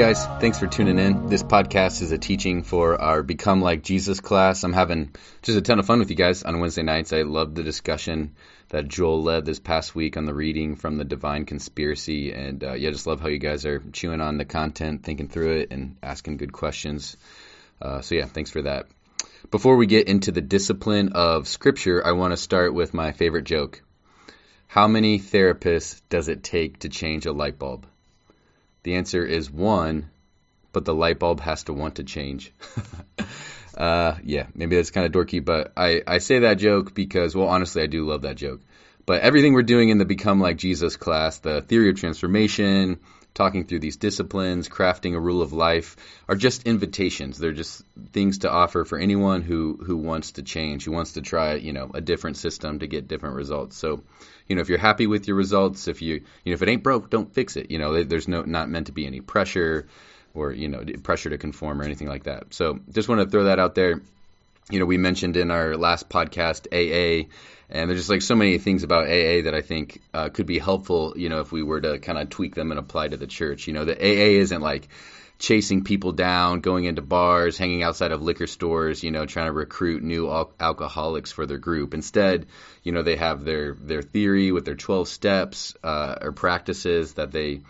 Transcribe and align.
Guys, 0.00 0.24
thanks 0.40 0.58
for 0.58 0.66
tuning 0.66 0.98
in. 0.98 1.26
This 1.26 1.42
podcast 1.42 2.00
is 2.00 2.10
a 2.10 2.16
teaching 2.16 2.62
for 2.62 2.98
our 2.98 3.22
Become 3.22 3.60
Like 3.60 3.82
Jesus 3.82 4.18
class. 4.18 4.64
I'm 4.64 4.72
having 4.72 5.14
just 5.42 5.58
a 5.58 5.60
ton 5.60 5.78
of 5.78 5.84
fun 5.84 5.98
with 5.98 6.08
you 6.08 6.16
guys 6.16 6.42
on 6.42 6.58
Wednesday 6.58 6.82
nights. 6.82 7.12
I 7.12 7.20
love 7.20 7.54
the 7.54 7.62
discussion 7.62 8.34
that 8.70 8.88
Joel 8.88 9.22
led 9.22 9.44
this 9.44 9.58
past 9.58 9.94
week 9.94 10.16
on 10.16 10.24
the 10.24 10.32
reading 10.32 10.76
from 10.76 10.96
the 10.96 11.04
Divine 11.04 11.44
Conspiracy, 11.44 12.32
and 12.32 12.64
uh, 12.64 12.72
yeah, 12.72 12.88
just 12.88 13.06
love 13.06 13.20
how 13.20 13.28
you 13.28 13.36
guys 13.36 13.66
are 13.66 13.82
chewing 13.92 14.22
on 14.22 14.38
the 14.38 14.46
content, 14.46 15.02
thinking 15.02 15.28
through 15.28 15.58
it, 15.58 15.68
and 15.70 15.96
asking 16.02 16.38
good 16.38 16.54
questions. 16.54 17.18
Uh, 17.82 18.00
so 18.00 18.14
yeah, 18.14 18.24
thanks 18.24 18.50
for 18.50 18.62
that. 18.62 18.86
Before 19.50 19.76
we 19.76 19.84
get 19.84 20.08
into 20.08 20.32
the 20.32 20.40
discipline 20.40 21.10
of 21.12 21.46
Scripture, 21.46 22.02
I 22.02 22.12
want 22.12 22.32
to 22.32 22.38
start 22.38 22.72
with 22.72 22.94
my 22.94 23.12
favorite 23.12 23.44
joke. 23.44 23.82
How 24.66 24.88
many 24.88 25.18
therapists 25.18 26.00
does 26.08 26.28
it 26.28 26.42
take 26.42 26.78
to 26.78 26.88
change 26.88 27.26
a 27.26 27.32
light 27.32 27.58
bulb? 27.58 27.86
The 28.82 28.94
answer 28.94 29.24
is 29.24 29.50
one, 29.50 30.10
but 30.72 30.84
the 30.84 30.94
light 30.94 31.18
bulb 31.18 31.40
has 31.40 31.64
to 31.64 31.72
want 31.72 31.96
to 31.96 32.04
change. 32.04 32.52
uh, 33.76 34.14
yeah, 34.24 34.46
maybe 34.54 34.76
that's 34.76 34.90
kind 34.90 35.06
of 35.06 35.12
dorky, 35.12 35.44
but 35.44 35.72
I, 35.76 36.02
I 36.06 36.18
say 36.18 36.40
that 36.40 36.54
joke 36.54 36.94
because, 36.94 37.34
well, 37.34 37.48
honestly, 37.48 37.82
I 37.82 37.86
do 37.86 38.06
love 38.06 38.22
that 38.22 38.36
joke. 38.36 38.60
But 39.06 39.22
everything 39.22 39.54
we're 39.54 39.62
doing 39.62 39.88
in 39.88 39.98
the 39.98 40.04
Become 40.04 40.40
Like 40.40 40.56
Jesus 40.56 40.96
class, 40.96 41.38
the 41.38 41.62
theory 41.62 41.90
of 41.90 41.98
transformation, 41.98 43.00
talking 43.34 43.64
through 43.64 43.78
these 43.78 43.96
disciplines, 43.96 44.68
crafting 44.68 45.14
a 45.14 45.20
rule 45.20 45.42
of 45.42 45.52
life, 45.52 45.96
are 46.28 46.36
just 46.36 46.64
invitations. 46.64 47.38
They're 47.38 47.52
just 47.52 47.82
things 48.12 48.38
to 48.38 48.50
offer 48.50 48.84
for 48.84 48.98
anyone 48.98 49.42
who 49.42 49.78
who 49.84 49.96
wants 49.96 50.32
to 50.32 50.42
change, 50.42 50.84
who 50.84 50.92
wants 50.92 51.12
to 51.12 51.22
try, 51.22 51.54
you 51.54 51.72
know, 51.72 51.90
a 51.94 52.00
different 52.00 52.36
system 52.36 52.80
to 52.80 52.86
get 52.86 53.08
different 53.08 53.36
results. 53.36 53.76
So, 53.76 54.02
you 54.46 54.56
know, 54.56 54.62
if 54.62 54.68
you're 54.68 54.78
happy 54.78 55.06
with 55.06 55.28
your 55.28 55.36
results, 55.36 55.88
if 55.88 56.02
you, 56.02 56.14
you 56.44 56.52
know, 56.52 56.54
if 56.54 56.62
it 56.62 56.68
ain't 56.68 56.82
broke, 56.82 57.10
don't 57.10 57.32
fix 57.32 57.56
it. 57.56 57.70
You 57.70 57.78
know, 57.78 58.02
there's 58.04 58.28
no 58.28 58.42
not 58.42 58.68
meant 58.68 58.86
to 58.86 58.92
be 58.92 59.06
any 59.06 59.20
pressure 59.20 59.86
or 60.34 60.52
you 60.52 60.68
know 60.68 60.84
pressure 61.02 61.30
to 61.30 61.38
conform 61.38 61.80
or 61.80 61.84
anything 61.84 62.08
like 62.08 62.24
that. 62.24 62.52
So, 62.54 62.80
just 62.90 63.08
want 63.08 63.20
to 63.20 63.28
throw 63.28 63.44
that 63.44 63.58
out 63.58 63.74
there. 63.74 64.00
You 64.70 64.78
know, 64.78 64.86
we 64.86 64.98
mentioned 64.98 65.36
in 65.36 65.50
our 65.50 65.76
last 65.76 66.08
podcast 66.08 66.68
AA 66.70 67.28
and 67.70 67.88
there's 67.88 68.00
just 68.00 68.10
like 68.10 68.22
so 68.22 68.34
many 68.34 68.58
things 68.58 68.82
about 68.82 69.04
AA 69.04 69.42
that 69.42 69.54
I 69.54 69.60
think 69.62 70.02
uh, 70.12 70.28
could 70.28 70.46
be 70.46 70.58
helpful, 70.58 71.14
you 71.16 71.28
know, 71.28 71.40
if 71.40 71.52
we 71.52 71.62
were 71.62 71.80
to 71.80 71.98
kind 71.98 72.18
of 72.18 72.28
tweak 72.28 72.54
them 72.54 72.70
and 72.70 72.80
apply 72.80 73.08
to 73.08 73.16
the 73.16 73.26
church. 73.26 73.66
You 73.66 73.72
know, 73.72 73.84
the 73.84 73.96
AA 73.96 74.40
isn't 74.40 74.60
like 74.60 74.88
chasing 75.38 75.84
people 75.84 76.12
down, 76.12 76.60
going 76.60 76.84
into 76.84 77.00
bars, 77.00 77.56
hanging 77.56 77.82
outside 77.82 78.12
of 78.12 78.22
liquor 78.22 78.46
stores, 78.46 79.02
you 79.02 79.10
know, 79.10 79.24
trying 79.24 79.46
to 79.46 79.52
recruit 79.52 80.02
new 80.02 80.30
al- 80.30 80.52
alcoholics 80.60 81.32
for 81.32 81.46
their 81.46 81.58
group. 81.58 81.94
Instead, 81.94 82.46
you 82.82 82.92
know, 82.92 83.02
they 83.02 83.16
have 83.16 83.44
their 83.44 83.74
their 83.74 84.02
theory 84.02 84.52
with 84.52 84.64
their 84.64 84.74
12 84.74 85.08
steps 85.08 85.74
uh, 85.82 86.16
or 86.20 86.32
practices 86.32 87.14
that 87.14 87.32
they 87.32 87.60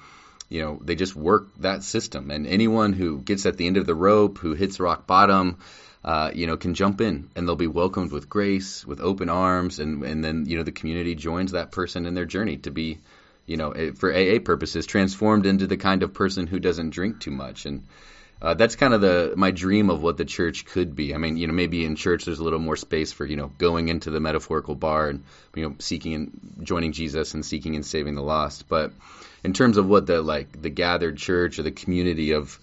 you 0.51 0.61
know, 0.63 0.81
they 0.83 0.97
just 0.97 1.15
work 1.15 1.47
that 1.61 1.85
system. 1.85 2.33
And 2.33 2.45
anyone 2.45 2.93
who 2.93 3.21
gets 3.21 3.47
at 3.47 3.57
the 3.57 3.69
end 3.69 3.77
of 3.77 3.87
the 3.87 3.95
rope, 3.95 4.39
who 4.39 4.55
hits 4.55 4.81
rock 4.81 5.07
bottom, 5.07 5.59
uh, 6.05 6.31
you 6.35 6.47
know, 6.47 6.57
can 6.57 6.75
jump 6.75 7.01
in 7.01 7.31
and 7.37 7.47
they'll 7.47 7.57
be 7.57 7.67
welcomed 7.67 8.13
with 8.13 8.29
grace, 8.29 8.87
with 8.87 9.01
open 9.01 9.29
arms, 9.29 9.79
and 9.79 10.03
and 10.03 10.25
then 10.25 10.47
you 10.47 10.57
know 10.57 10.63
the 10.63 10.73
community 10.73 11.15
joins 11.15 11.53
that 11.53 11.73
person 11.73 12.07
in 12.07 12.15
their 12.15 12.25
journey 12.25 12.57
to 12.59 12.71
be, 12.71 12.99
you 13.47 13.57
know, 13.57 13.93
for 13.95 14.13
AA 14.13 14.39
purposes, 14.39 14.87
transformed 14.87 15.45
into 15.45 15.67
the 15.67 15.77
kind 15.77 16.03
of 16.03 16.15
person 16.15 16.47
who 16.47 16.59
doesn't 16.59 16.91
drink 16.91 17.21
too 17.21 17.31
much 17.31 17.67
and. 17.67 17.87
Uh, 18.43 18.55
that's 18.55 18.75
kind 18.75 18.95
of 18.95 19.03
the 19.03 19.35
my 19.37 19.51
dream 19.51 19.91
of 19.91 20.03
what 20.03 20.17
the 20.17 20.25
church 20.25 20.65
could 20.65 20.97
be. 20.97 21.15
I 21.15 21.19
mean, 21.19 21.37
you 21.37 21.47
know, 21.47 21.53
maybe 21.53 21.85
in 21.85 21.95
church 21.95 22.25
there's 22.25 22.39
a 22.39 22.43
little 22.43 22.59
more 22.59 22.75
space 22.75 23.13
for 23.13 23.27
you 23.27 23.37
know 23.37 23.53
going 23.59 23.89
into 23.89 24.09
the 24.09 24.19
metaphorical 24.19 24.75
bar 24.75 25.11
and 25.11 25.25
you 25.55 25.69
know 25.69 25.75
seeking 25.79 26.15
and 26.15 26.61
joining 26.63 26.93
Jesus 26.93 27.35
and 27.35 27.45
seeking 27.45 27.75
and 27.75 27.85
saving 27.85 28.15
the 28.15 28.23
lost. 28.23 28.67
But 28.67 28.93
in 29.45 29.53
terms 29.53 29.77
of 29.77 29.87
what 29.87 30.07
the 30.07 30.23
like 30.23 30.63
the 30.63 30.71
gathered 30.71 31.19
church 31.19 31.59
or 31.59 31.65
the 31.65 31.71
community 31.71 32.33
of 32.33 32.59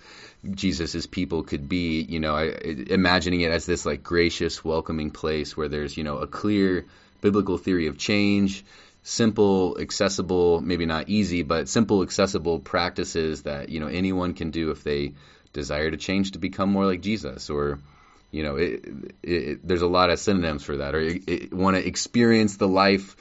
Jesus's 0.50 1.08
people 1.08 1.44
could 1.44 1.68
be, 1.68 2.02
you 2.02 2.20
know, 2.20 2.36
I, 2.36 2.46
imagining 2.88 3.42
it 3.42 3.52
as 3.52 3.66
this 3.66 3.86
like 3.86 4.04
gracious, 4.04 4.64
welcoming 4.64 5.12
place 5.12 5.58
where 5.58 5.68
there's, 5.68 5.98
you 5.98 6.04
know, 6.04 6.18
a 6.18 6.28
clear 6.28 6.86
biblical 7.22 7.58
theory 7.58 7.88
of 7.88 7.98
change, 7.98 8.64
simple, 9.04 9.78
accessible, 9.80 10.62
maybe 10.62 10.86
not 10.86 11.10
easy, 11.10 11.44
but 11.44 11.68
simple, 11.68 12.04
accessible 12.04 12.60
practices 12.60 13.44
that, 13.44 13.70
you 13.70 13.80
know, 13.80 13.88
anyone 13.88 14.34
can 14.34 14.52
do 14.52 14.72
if 14.72 14.84
they 14.84 15.14
desire 15.54 15.90
to 15.90 15.98
change 15.98 16.32
to 16.32 16.40
become 16.40 16.72
more 16.72 16.86
like 16.86 17.02
Jesus 17.02 17.50
or 17.50 17.80
you 18.32 18.44
know, 18.44 18.58
it, 18.58 18.86
it, 19.24 19.68
there's 19.68 19.82
a 19.82 19.88
lot 19.88 20.10
of 20.10 20.20
synonyms 20.20 20.64
for 20.64 20.78
that. 20.78 20.96
Or 20.96 21.56
want 21.56 21.78
to 21.78 21.86
experience 21.86 22.58
the 22.58 22.68
life 22.68 23.16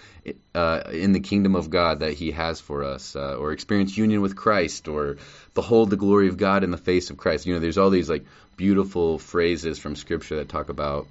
uh, 0.54 0.82
in 0.90 1.12
the 1.12 1.20
kingdom 1.20 1.54
of 1.54 1.70
God 1.70 2.00
that 2.00 2.14
He 2.14 2.32
has 2.32 2.60
for 2.60 2.82
us, 2.82 3.14
uh, 3.14 3.36
or 3.36 3.52
experience 3.52 3.96
union 3.96 4.20
with 4.20 4.34
Christ, 4.34 4.88
or 4.88 5.18
behold 5.54 5.90
the 5.90 5.96
glory 5.96 6.28
of 6.28 6.36
God 6.36 6.64
in 6.64 6.70
the 6.70 6.76
face 6.76 7.10
of 7.10 7.16
Christ. 7.16 7.46
You 7.46 7.54
know, 7.54 7.60
there's 7.60 7.78
all 7.78 7.90
these 7.90 8.10
like 8.10 8.24
beautiful 8.56 9.18
phrases 9.18 9.78
from 9.78 9.94
Scripture 9.94 10.36
that 10.36 10.48
talk 10.48 10.68
about 10.70 11.06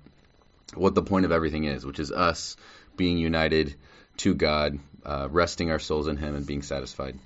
what 0.74 0.94
the 0.94 1.04
point 1.04 1.26
of 1.26 1.32
everything 1.32 1.64
is, 1.64 1.86
which 1.86 2.00
is 2.00 2.12
us 2.12 2.58
being 2.98 3.18
united 3.18 3.76
to 4.18 4.34
God, 4.34 4.80
uh, 5.06 5.28
resting 5.32 5.72
our 5.72 5.80
souls 5.80 6.08
in 6.08 6.18
Him, 6.18 6.36
and 6.36 6.46
being 6.46 6.64
satisfied. 6.64 7.18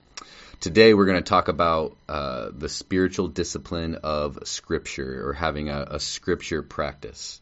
Today, 0.60 0.94
we're 0.94 1.06
going 1.06 1.24
to 1.24 1.30
talk 1.30 1.48
about 1.48 1.96
uh, 2.10 2.50
the 2.52 2.68
spiritual 2.68 3.30
discipline 3.30 3.96
of 4.04 4.40
Scripture 4.44 5.30
or 5.30 5.32
having 5.32 5.70
a, 5.70 5.86
a 5.92 6.00
Scripture 6.02 6.62
practice. 6.62 7.40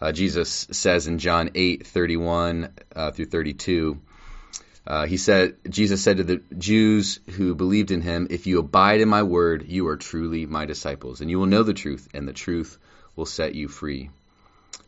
Uh, 0.00 0.12
Jesus 0.12 0.68
says 0.70 1.08
in 1.08 1.18
John 1.18 1.50
8 1.56 1.84
31 1.84 2.72
uh, 2.94 3.10
through 3.10 3.24
32, 3.24 4.00
uh, 4.86 5.06
he 5.06 5.16
said, 5.16 5.56
Jesus 5.68 6.04
said 6.04 6.18
to 6.18 6.22
the 6.22 6.40
Jews 6.56 7.18
who 7.30 7.56
believed 7.56 7.90
in 7.90 8.00
him, 8.00 8.28
If 8.30 8.46
you 8.46 8.60
abide 8.60 9.00
in 9.00 9.08
my 9.08 9.24
word, 9.24 9.64
you 9.66 9.88
are 9.88 9.96
truly 9.96 10.46
my 10.46 10.64
disciples, 10.64 11.20
and 11.20 11.28
you 11.28 11.40
will 11.40 11.46
know 11.46 11.64
the 11.64 11.74
truth, 11.74 12.06
and 12.14 12.28
the 12.28 12.32
truth 12.32 12.78
will 13.16 13.26
set 13.26 13.56
you 13.56 13.66
free. 13.66 14.10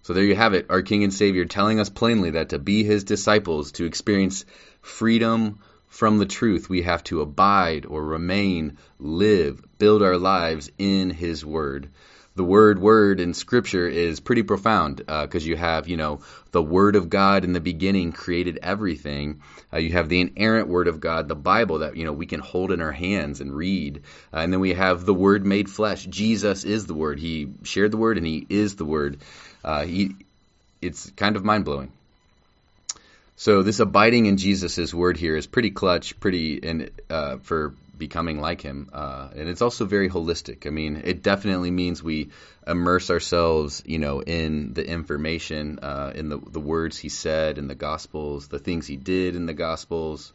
So 0.02 0.12
there 0.12 0.22
you 0.22 0.36
have 0.36 0.54
it, 0.54 0.66
our 0.70 0.82
King 0.82 1.02
and 1.02 1.12
Savior 1.12 1.44
telling 1.44 1.80
us 1.80 1.90
plainly 1.90 2.30
that 2.30 2.50
to 2.50 2.60
be 2.60 2.84
his 2.84 3.02
disciples, 3.02 3.72
to 3.72 3.84
experience 3.84 4.44
freedom, 4.80 5.58
from 5.94 6.18
the 6.18 6.26
truth, 6.26 6.68
we 6.68 6.82
have 6.82 7.04
to 7.04 7.20
abide 7.20 7.86
or 7.86 8.04
remain, 8.04 8.76
live, 8.98 9.62
build 9.78 10.02
our 10.02 10.18
lives 10.18 10.68
in 10.76 11.10
His 11.10 11.46
Word. 11.46 11.88
The 12.34 12.42
word 12.42 12.80
word 12.80 13.20
in 13.20 13.32
Scripture 13.32 13.86
is 13.86 14.18
pretty 14.18 14.42
profound 14.42 14.96
because 14.96 15.44
uh, 15.44 15.46
you 15.46 15.56
have, 15.56 15.86
you 15.86 15.96
know, 15.96 16.18
the 16.50 16.60
Word 16.60 16.96
of 16.96 17.10
God 17.10 17.44
in 17.44 17.52
the 17.52 17.60
beginning 17.60 18.10
created 18.10 18.58
everything. 18.60 19.42
Uh, 19.72 19.78
you 19.78 19.92
have 19.92 20.08
the 20.08 20.20
inerrant 20.20 20.66
Word 20.66 20.88
of 20.88 20.98
God, 20.98 21.28
the 21.28 21.36
Bible 21.36 21.78
that, 21.78 21.96
you 21.96 22.04
know, 22.04 22.12
we 22.12 22.26
can 22.26 22.40
hold 22.40 22.72
in 22.72 22.80
our 22.80 22.90
hands 22.90 23.40
and 23.40 23.54
read. 23.54 24.02
Uh, 24.32 24.38
and 24.38 24.52
then 24.52 24.58
we 24.58 24.74
have 24.74 25.06
the 25.06 25.14
Word 25.14 25.46
made 25.46 25.70
flesh. 25.70 26.04
Jesus 26.06 26.64
is 26.64 26.86
the 26.86 26.94
Word. 26.94 27.20
He 27.20 27.52
shared 27.62 27.92
the 27.92 27.98
Word 27.98 28.18
and 28.18 28.26
He 28.26 28.44
is 28.48 28.74
the 28.74 28.84
Word. 28.84 29.18
Uh, 29.62 29.84
he, 29.84 30.16
it's 30.82 31.08
kind 31.12 31.36
of 31.36 31.44
mind 31.44 31.64
blowing. 31.64 31.92
So 33.36 33.62
this 33.62 33.80
abiding 33.80 34.26
in 34.26 34.36
Jesus' 34.36 34.94
word 34.94 35.16
here 35.16 35.36
is 35.36 35.46
pretty 35.46 35.70
clutch, 35.70 36.18
pretty 36.20 36.54
in, 36.54 36.90
uh, 37.10 37.38
for 37.38 37.74
becoming 37.98 38.40
like 38.40 38.60
Him, 38.60 38.90
uh, 38.92 39.28
and 39.34 39.48
it's 39.48 39.62
also 39.62 39.84
very 39.84 40.08
holistic. 40.08 40.66
I 40.66 40.70
mean, 40.70 41.02
it 41.04 41.22
definitely 41.22 41.70
means 41.70 42.02
we 42.02 42.30
immerse 42.66 43.10
ourselves, 43.10 43.82
you 43.86 43.98
know, 43.98 44.20
in 44.22 44.72
the 44.72 44.86
information, 44.86 45.80
uh, 45.80 46.12
in 46.14 46.28
the 46.28 46.38
the 46.38 46.60
words 46.60 46.96
He 46.96 47.08
said 47.08 47.58
in 47.58 47.66
the 47.66 47.74
Gospels, 47.74 48.48
the 48.48 48.58
things 48.58 48.86
He 48.86 48.96
did 48.96 49.36
in 49.36 49.46
the 49.46 49.54
Gospels. 49.54 50.32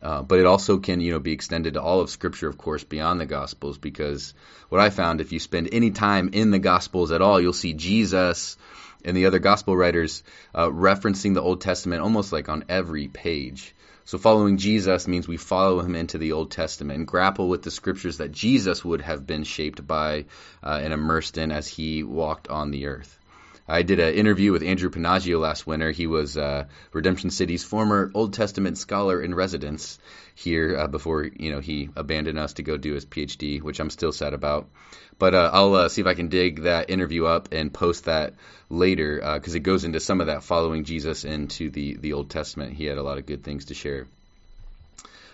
Uh, 0.00 0.22
but 0.22 0.38
it 0.38 0.46
also 0.46 0.78
can, 0.78 1.00
you 1.00 1.10
know, 1.12 1.18
be 1.18 1.32
extended 1.32 1.74
to 1.74 1.82
all 1.82 2.00
of 2.00 2.08
Scripture, 2.08 2.48
of 2.48 2.56
course, 2.56 2.84
beyond 2.84 3.20
the 3.20 3.26
Gospels. 3.26 3.78
Because 3.78 4.32
what 4.68 4.80
I 4.80 4.90
found, 4.90 5.20
if 5.20 5.32
you 5.32 5.40
spend 5.40 5.70
any 5.72 5.90
time 5.90 6.30
in 6.32 6.52
the 6.52 6.60
Gospels 6.60 7.10
at 7.10 7.20
all, 7.20 7.40
you'll 7.40 7.52
see 7.52 7.74
Jesus 7.74 8.56
and 9.04 9.16
the 9.16 9.26
other 9.26 9.38
gospel 9.38 9.76
writers 9.76 10.22
uh, 10.54 10.66
referencing 10.66 11.34
the 11.34 11.42
Old 11.42 11.60
Testament 11.60 12.02
almost 12.02 12.32
like 12.32 12.48
on 12.48 12.64
every 12.68 13.08
page. 13.08 13.74
So 14.04 14.16
following 14.16 14.56
Jesus 14.56 15.06
means 15.06 15.28
we 15.28 15.36
follow 15.36 15.80
him 15.80 15.94
into 15.94 16.16
the 16.16 16.32
Old 16.32 16.50
Testament 16.50 16.98
and 16.98 17.06
grapple 17.06 17.48
with 17.48 17.62
the 17.62 17.70
scriptures 17.70 18.16
that 18.18 18.32
Jesus 18.32 18.82
would 18.84 19.02
have 19.02 19.26
been 19.26 19.44
shaped 19.44 19.86
by 19.86 20.24
uh, 20.62 20.80
and 20.82 20.94
immersed 20.94 21.36
in 21.36 21.52
as 21.52 21.68
he 21.68 22.02
walked 22.02 22.48
on 22.48 22.70
the 22.70 22.86
earth. 22.86 23.17
I 23.68 23.82
did 23.82 24.00
an 24.00 24.14
interview 24.14 24.50
with 24.52 24.62
Andrew 24.62 24.88
Panaggio 24.88 25.38
last 25.38 25.66
winter. 25.66 25.90
He 25.90 26.06
was 26.06 26.38
uh, 26.38 26.64
Redemption 26.92 27.30
City's 27.30 27.62
former 27.62 28.10
Old 28.14 28.32
Testament 28.32 28.78
scholar 28.78 29.20
in 29.20 29.34
residence 29.34 29.98
here 30.34 30.76
uh, 30.78 30.86
before 30.86 31.24
you 31.24 31.52
know 31.52 31.60
he 31.60 31.90
abandoned 31.94 32.38
us 32.38 32.54
to 32.54 32.62
go 32.62 32.78
do 32.78 32.94
his 32.94 33.04
PhD, 33.04 33.60
which 33.60 33.78
I'm 33.78 33.90
still 33.90 34.12
sad 34.12 34.32
about. 34.32 34.68
But 35.18 35.34
uh, 35.34 35.50
I'll 35.52 35.74
uh, 35.74 35.88
see 35.90 36.00
if 36.00 36.06
I 36.06 36.14
can 36.14 36.28
dig 36.28 36.62
that 36.62 36.88
interview 36.88 37.26
up 37.26 37.48
and 37.52 37.72
post 37.72 38.06
that 38.06 38.34
later 38.70 39.16
because 39.34 39.54
uh, 39.54 39.58
it 39.58 39.64
goes 39.64 39.84
into 39.84 40.00
some 40.00 40.22
of 40.22 40.28
that 40.28 40.44
following 40.44 40.84
Jesus 40.84 41.24
into 41.24 41.68
the 41.68 41.96
the 41.96 42.14
Old 42.14 42.30
Testament. 42.30 42.72
He 42.72 42.86
had 42.86 42.96
a 42.96 43.02
lot 43.02 43.18
of 43.18 43.26
good 43.26 43.44
things 43.44 43.66
to 43.66 43.74
share 43.74 44.06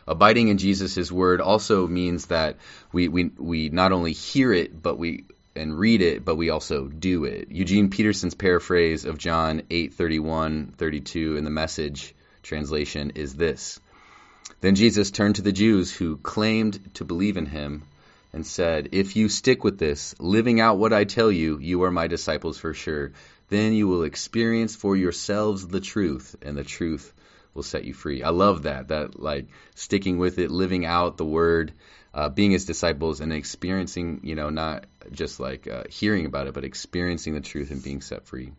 abiding 0.07 0.49
in 0.49 0.59
Jesus' 0.59 1.11
word 1.11 1.41
also 1.41 1.87
means 1.87 2.27
that 2.27 2.57
we, 2.93 3.09
we, 3.09 3.31
we 3.39 3.69
not 3.71 3.91
only 3.91 4.13
hear 4.13 4.53
it, 4.53 4.83
but 4.83 4.99
we 4.99 5.25
and 5.57 5.79
read 5.79 6.03
it, 6.03 6.25
but 6.25 6.37
we 6.37 6.51
also 6.51 6.87
do 6.87 7.25
it. 7.25 7.51
Eugene 7.51 7.91
Peterson's 7.91 8.35
paraphrase 8.35 9.05
of 9.05 9.19
John 9.19 9.63
8:31, 9.71 10.75
32 10.75 11.37
in 11.37 11.45
the 11.45 11.51
Message 11.51 12.15
translation 12.43 13.13
is 13.15 13.35
this: 13.35 13.81
Then 14.61 14.75
Jesus 14.75 15.11
turned 15.11 15.37
to 15.37 15.43
the 15.43 15.53
Jews 15.53 15.93
who 15.93 16.17
claimed 16.17 16.95
to 16.95 17.05
believe 17.05 17.37
in 17.37 17.47
him 17.47 17.85
and 18.35 18.45
said, 18.45 18.89
If 18.91 19.15
you 19.15 19.29
stick 19.29 19.63
with 19.63 19.79
this, 19.79 20.13
living 20.19 20.61
out 20.61 20.77
what 20.77 20.93
I 20.93 21.05
tell 21.05 21.31
you, 21.31 21.59
you 21.61 21.85
are 21.85 21.93
my 21.93 22.09
disciples 22.09 22.59
for 22.59 22.75
sure. 22.75 23.13
Then 23.49 23.75
you 23.75 23.87
will 23.87 24.03
experience 24.03 24.75
for 24.75 24.97
yourselves 24.97 25.69
the 25.69 25.81
truth, 25.81 26.35
and 26.43 26.59
the 26.59 26.65
truth 26.65 27.13
will 27.55 27.63
set 27.63 27.85
you 27.85 27.95
free. 27.95 28.25
I 28.25 28.31
love 28.31 28.65
that, 28.65 28.89
that 28.89 29.21
like 29.21 29.47
sticking 29.77 30.19
with 30.19 30.41
it, 30.41 30.51
living 30.51 30.85
out 30.85 31.17
the 31.17 31.25
word, 31.25 31.73
uh, 32.13 32.29
being 32.29 32.51
his 32.51 32.65
disciples, 32.65 33.21
and 33.21 33.33
experiencing, 33.33 34.21
you 34.25 34.35
know, 34.35 34.51
not 34.51 34.87
just 35.11 35.41
like 35.41 35.67
uh, 35.67 35.85
hearing 35.89 36.27
about 36.27 36.47
it, 36.47 36.55
but 36.55 36.65
experiencing 36.65 37.35
the 37.35 37.41
truth 37.41 37.71
and 37.71 37.83
being 37.83 38.01
set 38.01 38.27
free. 38.27 38.53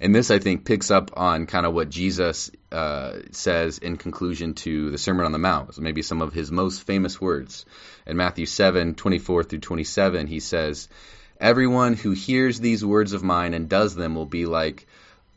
And 0.00 0.14
this, 0.14 0.30
I 0.30 0.38
think, 0.38 0.64
picks 0.64 0.90
up 0.90 1.10
on 1.16 1.46
kind 1.46 1.66
of 1.66 1.74
what 1.74 1.90
Jesus 1.90 2.50
uh, 2.70 3.18
says 3.32 3.78
in 3.78 3.96
conclusion 3.96 4.54
to 4.54 4.90
the 4.90 4.98
Sermon 4.98 5.26
on 5.26 5.32
the 5.32 5.38
Mount, 5.38 5.74
so 5.74 5.82
maybe 5.82 6.02
some 6.02 6.22
of 6.22 6.32
his 6.32 6.52
most 6.52 6.84
famous 6.84 7.20
words. 7.20 7.66
In 8.06 8.16
Matthew 8.16 8.46
7 8.46 8.94
24 8.94 9.44
through 9.44 9.58
27, 9.58 10.28
he 10.28 10.38
says, 10.38 10.88
Everyone 11.40 11.94
who 11.94 12.12
hears 12.12 12.60
these 12.60 12.84
words 12.84 13.12
of 13.12 13.24
mine 13.24 13.54
and 13.54 13.68
does 13.68 13.94
them 13.94 14.14
will 14.14 14.26
be 14.26 14.46
like 14.46 14.86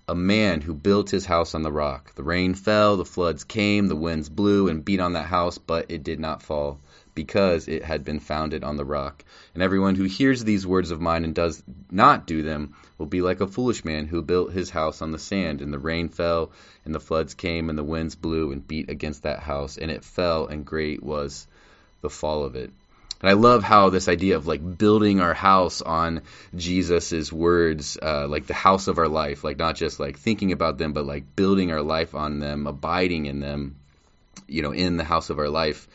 a 0.07 0.15
man 0.15 0.61
who 0.61 0.73
built 0.73 1.09
his 1.09 1.25
house 1.25 1.55
on 1.55 1.63
the 1.63 1.71
rock. 1.71 2.13
The 2.15 2.23
rain 2.23 2.53
fell, 2.53 2.97
the 2.97 3.05
floods 3.05 3.43
came, 3.43 3.87
the 3.87 3.95
winds 3.95 4.29
blew 4.29 4.67
and 4.67 4.85
beat 4.85 4.99
on 4.99 5.13
that 5.13 5.27
house, 5.27 5.57
but 5.57 5.89
it 5.89 6.03
did 6.03 6.19
not 6.19 6.43
fall 6.43 6.79
because 7.13 7.67
it 7.67 7.83
had 7.83 8.03
been 8.03 8.19
founded 8.19 8.63
on 8.63 8.77
the 8.77 8.85
rock. 8.85 9.23
And 9.53 9.61
everyone 9.61 9.95
who 9.95 10.03
hears 10.03 10.43
these 10.43 10.65
words 10.65 10.91
of 10.91 11.01
mine 11.01 11.23
and 11.23 11.35
does 11.35 11.61
not 11.89 12.27
do 12.27 12.41
them 12.41 12.73
will 12.97 13.05
be 13.05 13.21
like 13.21 13.41
a 13.41 13.47
foolish 13.47 13.83
man 13.83 14.07
who 14.07 14.21
built 14.21 14.53
his 14.53 14.69
house 14.69 15.01
on 15.01 15.11
the 15.11 15.19
sand, 15.19 15.61
and 15.61 15.73
the 15.73 15.79
rain 15.79 16.09
fell, 16.09 16.51
and 16.85 16.93
the 16.93 16.99
floods 16.99 17.33
came, 17.33 17.69
and 17.69 17.77
the 17.77 17.83
winds 17.83 18.15
blew 18.15 18.51
and 18.51 18.67
beat 18.67 18.89
against 18.89 19.23
that 19.23 19.39
house, 19.39 19.77
and 19.77 19.91
it 19.91 20.03
fell, 20.03 20.47
and 20.47 20.65
great 20.65 21.03
was 21.03 21.47
the 22.01 22.09
fall 22.09 22.43
of 22.43 22.55
it. 22.55 22.71
And 23.21 23.29
I 23.29 23.33
love 23.33 23.63
how 23.63 23.89
this 23.89 24.07
idea 24.07 24.35
of 24.35 24.47
like 24.47 24.77
building 24.77 25.19
our 25.19 25.35
house 25.35 25.81
on 25.83 26.21
Jesus's 26.55 27.31
words, 27.31 27.97
uh, 28.01 28.27
like 28.27 28.47
the 28.47 28.55
house 28.55 28.87
of 28.87 28.97
our 28.97 29.07
life, 29.07 29.43
like 29.43 29.59
not 29.59 29.75
just 29.75 29.99
like 29.99 30.17
thinking 30.17 30.51
about 30.51 30.79
them, 30.79 30.93
but 30.93 31.05
like 31.05 31.35
building 31.35 31.71
our 31.71 31.83
life 31.83 32.15
on 32.15 32.39
them, 32.39 32.65
abiding 32.65 33.27
in 33.27 33.39
them, 33.39 33.75
you 34.47 34.63
know, 34.63 34.71
in 34.71 34.97
the 34.97 35.03
house 35.03 35.29
of 35.29 35.37
our 35.37 35.49
life 35.49 35.87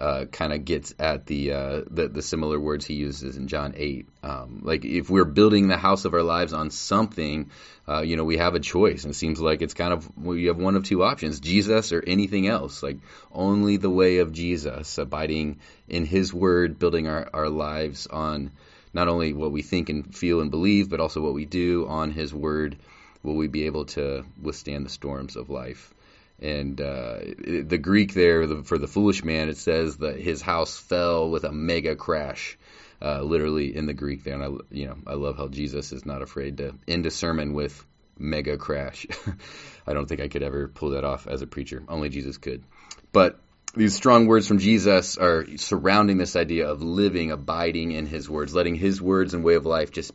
uh, 0.00 0.24
kind 0.24 0.52
of 0.52 0.64
gets 0.64 0.94
at 0.98 1.26
the, 1.26 1.52
uh, 1.52 1.80
the, 1.90 2.08
the 2.08 2.22
similar 2.22 2.58
words 2.58 2.86
he 2.86 2.94
uses 2.94 3.36
in 3.36 3.48
John 3.48 3.74
eight. 3.76 4.08
Um, 4.22 4.60
like 4.62 4.84
if 4.84 5.10
we're 5.10 5.24
building 5.24 5.68
the 5.68 5.76
house 5.76 6.06
of 6.06 6.14
our 6.14 6.22
lives 6.22 6.52
on 6.52 6.70
something, 6.70 7.50
uh, 7.86 8.00
you 8.00 8.16
know, 8.16 8.24
we 8.24 8.38
have 8.38 8.54
a 8.54 8.60
choice, 8.60 9.04
and 9.04 9.12
it 9.12 9.16
seems 9.16 9.40
like 9.40 9.62
it's 9.62 9.74
kind 9.74 9.92
of 9.92 10.08
well, 10.16 10.36
you 10.36 10.48
have 10.48 10.58
one 10.58 10.76
of 10.76 10.84
two 10.84 11.02
options: 11.02 11.40
Jesus 11.40 11.92
or 11.92 12.02
anything 12.06 12.46
else. 12.46 12.82
Like 12.82 12.98
only 13.32 13.76
the 13.76 13.90
way 13.90 14.18
of 14.18 14.32
Jesus, 14.32 14.96
abiding 14.96 15.58
in 15.88 16.06
His 16.06 16.32
Word, 16.32 16.78
building 16.78 17.08
our, 17.08 17.28
our 17.34 17.48
lives 17.48 18.06
on 18.06 18.52
not 18.94 19.08
only 19.08 19.32
what 19.32 19.52
we 19.52 19.62
think 19.62 19.88
and 19.88 20.14
feel 20.14 20.40
and 20.40 20.50
believe, 20.50 20.88
but 20.88 21.00
also 21.00 21.20
what 21.20 21.34
we 21.34 21.44
do 21.44 21.86
on 21.88 22.10
His 22.10 22.32
Word. 22.32 22.76
Will 23.22 23.36
we 23.36 23.48
be 23.48 23.66
able 23.66 23.84
to 23.86 24.24
withstand 24.40 24.86
the 24.86 24.90
storms 24.90 25.36
of 25.36 25.50
life? 25.50 25.92
And 26.40 26.80
uh, 26.80 27.18
the 27.64 27.78
Greek 27.80 28.14
there 28.14 28.46
the, 28.46 28.62
for 28.62 28.78
the 28.78 28.86
foolish 28.86 29.22
man, 29.22 29.50
it 29.50 29.58
says 29.58 29.98
that 29.98 30.18
his 30.18 30.40
house 30.40 30.78
fell 30.78 31.30
with 31.30 31.44
a 31.44 31.52
mega 31.52 31.96
crash, 31.96 32.58
uh, 33.02 33.20
literally 33.22 33.76
in 33.76 33.84
the 33.86 33.92
Greek 33.92 34.24
there. 34.24 34.40
And 34.40 34.42
I, 34.42 34.74
you 34.74 34.86
know, 34.86 34.96
I 35.06 35.14
love 35.14 35.36
how 35.36 35.48
Jesus 35.48 35.92
is 35.92 36.06
not 36.06 36.22
afraid 36.22 36.56
to 36.58 36.74
end 36.88 37.04
a 37.04 37.10
sermon 37.10 37.52
with 37.52 37.84
mega 38.18 38.56
crash. 38.56 39.06
I 39.86 39.92
don't 39.92 40.06
think 40.06 40.20
I 40.20 40.28
could 40.28 40.42
ever 40.42 40.68
pull 40.68 40.90
that 40.90 41.04
off 41.04 41.26
as 41.26 41.42
a 41.42 41.46
preacher. 41.46 41.82
Only 41.88 42.08
Jesus 42.08 42.38
could. 42.38 42.64
But 43.12 43.38
these 43.74 43.94
strong 43.94 44.26
words 44.26 44.48
from 44.48 44.58
Jesus 44.58 45.18
are 45.18 45.46
surrounding 45.56 46.16
this 46.16 46.36
idea 46.36 46.68
of 46.68 46.82
living, 46.82 47.30
abiding 47.30 47.92
in 47.92 48.06
His 48.06 48.28
words, 48.28 48.54
letting 48.54 48.74
His 48.74 49.00
words 49.00 49.34
and 49.34 49.44
way 49.44 49.54
of 49.54 49.66
life 49.66 49.90
just, 49.92 50.12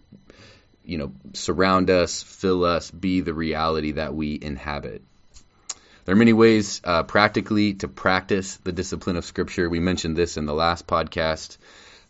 you 0.83 0.97
know, 0.97 1.13
surround 1.33 1.89
us, 1.89 2.23
fill 2.23 2.65
us, 2.65 2.89
be 2.89 3.21
the 3.21 3.33
reality 3.33 3.93
that 3.93 4.13
we 4.13 4.37
inhabit. 4.41 5.03
There 6.05 6.13
are 6.13 6.17
many 6.17 6.33
ways 6.33 6.81
uh, 6.83 7.01
practically 7.01 7.73
to 7.75 7.87
practice 7.87 8.57
the 8.57 8.71
discipline 8.71 9.15
of 9.15 9.25
Scripture. 9.25 9.67
We 9.67 9.79
mentioned 9.79 10.15
this 10.15 10.37
in 10.37 10.45
the 10.45 10.53
last 10.53 10.85
podcast, 10.85 11.57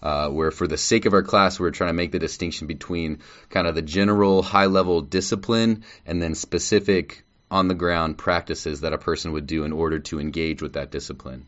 uh, 0.03 0.27
where 0.27 0.51
for 0.51 0.68
the 0.68 0.77
sake 0.77 1.06
of 1.06 1.13
our 1.13 1.24
class, 1.24 1.57
we're 1.57 1.71
trying 1.71 1.92
to 1.92 1.94
make 1.94 2.12
the 2.12 2.19
distinction 2.19 2.68
between 2.68 3.19
kind 3.50 3.68
of 3.68 3.74
the 3.74 3.81
general 3.81 4.44
high 4.44 4.65
level 4.65 5.00
discipline 5.00 5.86
and 6.06 6.21
then 6.21 6.36
specific 6.36 7.24
on 7.50 7.69
the 7.69 7.74
ground 7.74 8.18
practices 8.18 8.81
that 8.81 8.92
a 8.92 8.97
person 8.97 9.31
would 9.31 9.47
do 9.47 9.63
in 9.63 9.71
order 9.71 10.00
to 10.00 10.19
engage 10.19 10.62
with 10.62 10.74
that 10.74 10.92
discipline. 10.92 11.45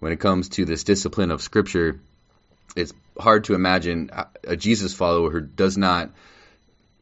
When 0.00 0.10
it 0.10 0.18
comes 0.18 0.48
to 0.50 0.64
this 0.64 0.82
discipline 0.82 1.30
of 1.30 1.40
Scripture, 1.40 2.00
it's 2.74 2.92
hard 3.16 3.44
to 3.44 3.54
imagine 3.54 4.10
a 4.42 4.56
Jesus 4.56 4.92
follower 4.92 5.30
who 5.30 5.40
does 5.40 5.78
not 5.78 6.10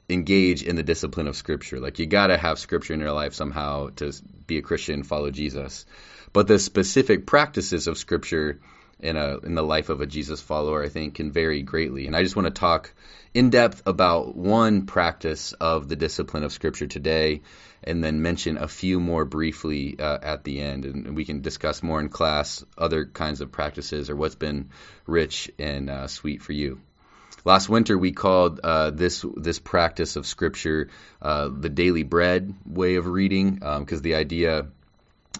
engage 0.08 0.62
in 0.62 0.76
the 0.76 0.82
discipline 0.82 1.26
of 1.26 1.36
Scripture. 1.36 1.80
Like 1.80 1.98
you 1.98 2.06
got 2.06 2.28
to 2.28 2.38
have 2.38 2.58
Scripture 2.58 2.94
in 2.94 3.00
your 3.00 3.12
life 3.12 3.34
somehow 3.34 3.90
to 3.96 4.12
be 4.46 4.58
a 4.58 4.62
Christian, 4.62 5.02
follow 5.02 5.30
Jesus. 5.30 5.84
But 6.32 6.46
the 6.46 6.58
specific 6.58 7.26
practices 7.26 7.86
of 7.86 7.98
Scripture 7.98 8.60
in 9.00 9.16
a 9.16 9.38
in 9.38 9.54
the 9.54 9.62
life 9.62 9.90
of 9.90 10.00
a 10.00 10.06
Jesus 10.06 10.40
follower, 10.40 10.82
I 10.82 10.88
think, 10.88 11.14
can 11.14 11.30
vary 11.30 11.62
greatly. 11.62 12.06
And 12.06 12.16
I 12.16 12.22
just 12.22 12.36
want 12.36 12.46
to 12.46 12.60
talk 12.60 12.92
in 13.32 13.50
depth 13.50 13.82
about 13.86 14.34
one 14.34 14.86
practice 14.86 15.52
of 15.52 15.88
the 15.88 15.96
discipline 15.96 16.42
of 16.42 16.52
Scripture 16.52 16.86
today, 16.86 17.42
and 17.84 18.02
then 18.02 18.22
mention 18.22 18.58
a 18.58 18.66
few 18.66 18.98
more 18.98 19.24
briefly 19.24 19.98
uh, 19.98 20.18
at 20.20 20.44
the 20.44 20.60
end, 20.60 20.84
and 20.84 21.16
we 21.16 21.24
can 21.24 21.42
discuss 21.42 21.82
more 21.82 22.00
in 22.00 22.08
class 22.08 22.64
other 22.76 23.04
kinds 23.04 23.40
of 23.40 23.52
practices 23.52 24.10
or 24.10 24.16
what's 24.16 24.34
been 24.34 24.70
rich 25.06 25.50
and 25.58 25.88
uh, 25.90 26.06
sweet 26.08 26.42
for 26.42 26.52
you. 26.52 26.80
Last 27.44 27.68
winter, 27.68 27.96
we 27.96 28.12
called 28.12 28.60
uh, 28.62 28.90
this 28.90 29.24
this 29.36 29.58
practice 29.58 30.16
of 30.16 30.26
Scripture 30.26 30.88
uh, 31.22 31.48
the 31.48 31.68
daily 31.68 32.02
bread 32.02 32.54
way 32.66 32.96
of 32.96 33.06
reading, 33.06 33.54
because 33.54 33.98
um, 33.98 34.02
the 34.02 34.14
idea 34.14 34.66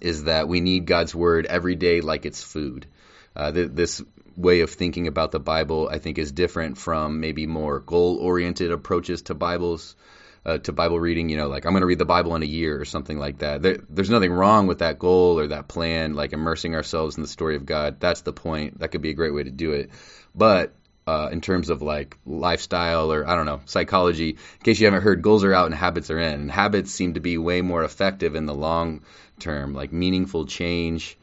is 0.01 0.25
that 0.25 0.49
we 0.49 0.61
need 0.61 0.87
God's 0.87 1.15
Word 1.15 1.47
every 1.47 1.75
day 1.75 2.01
like 2.01 2.25
it's 2.27 2.43
food. 2.43 2.87
Uh, 3.35 3.53
th- 3.53 3.71
this 3.73 4.03
way 4.37 4.61
of 4.61 4.71
thinking 4.71 5.09
about 5.09 5.33
the 5.33 5.41
Bible, 5.41 5.89
I 5.91 5.99
think, 5.99 6.19
is 6.19 6.31
different 6.33 6.79
from 6.79 7.21
maybe 7.21 7.47
more 7.47 7.81
goal-oriented 7.81 8.71
approaches 8.71 9.23
to 9.23 9.35
Bibles. 9.35 9.97
Uh, 10.47 10.57
to 10.57 10.73
Bible 10.73 10.99
reading, 10.99 11.29
you 11.29 11.37
know, 11.37 11.49
like 11.49 11.67
I'm 11.67 11.73
going 11.73 11.83
to 11.83 11.87
read 11.87 11.99
the 11.99 12.07
Bible 12.07 12.35
in 12.35 12.43
a 12.43 12.47
year 12.47 12.81
or 12.81 12.87
something 12.87 13.19
like 13.19 13.39
that. 13.39 13.61
There, 13.61 13.79
there's 13.91 14.09
nothing 14.09 14.33
wrong 14.33 14.67
with 14.67 14.79
that 14.79 14.99
goal 14.99 15.39
or 15.39 15.49
that 15.49 15.69
plan, 15.69 16.15
like 16.15 16.33
immersing 16.33 16.75
ourselves 16.75 17.17
in 17.17 17.23
the 17.23 17.29
story 17.29 17.57
of 17.57 17.67
God. 17.67 18.01
That's 18.01 18.23
the 18.23 18.33
point. 18.33 18.79
That 18.79 18.89
could 18.89 19.03
be 19.03 19.11
a 19.11 19.15
great 19.15 19.35
way 19.35 19.43
to 19.43 19.51
do 19.51 19.73
it. 19.73 19.91
But 20.35 20.73
uh, 21.09 21.31
in 21.33 21.41
terms 21.41 21.71
of 21.71 21.81
like 21.81 22.19
lifestyle 22.27 23.11
or 23.11 23.27
I 23.27 23.35
don't 23.35 23.47
know 23.47 23.63
psychology. 23.65 24.31
In 24.31 24.63
case 24.63 24.79
you 24.79 24.87
haven't 24.87 25.01
heard, 25.01 25.23
goals 25.23 25.43
are 25.43 25.55
out 25.55 25.65
and 25.65 25.75
habits 25.75 26.11
are 26.11 26.19
in. 26.19 26.35
And 26.35 26.51
habits 26.51 26.91
seem 26.93 27.15
to 27.15 27.21
be 27.21 27.39
way 27.39 27.63
more 27.63 27.83
effective 27.83 28.35
in 28.35 28.45
the 28.45 28.55
long 28.55 29.01
term. 29.39 29.73
Like 29.73 29.91
meaningful 29.91 30.45
change 30.45 31.17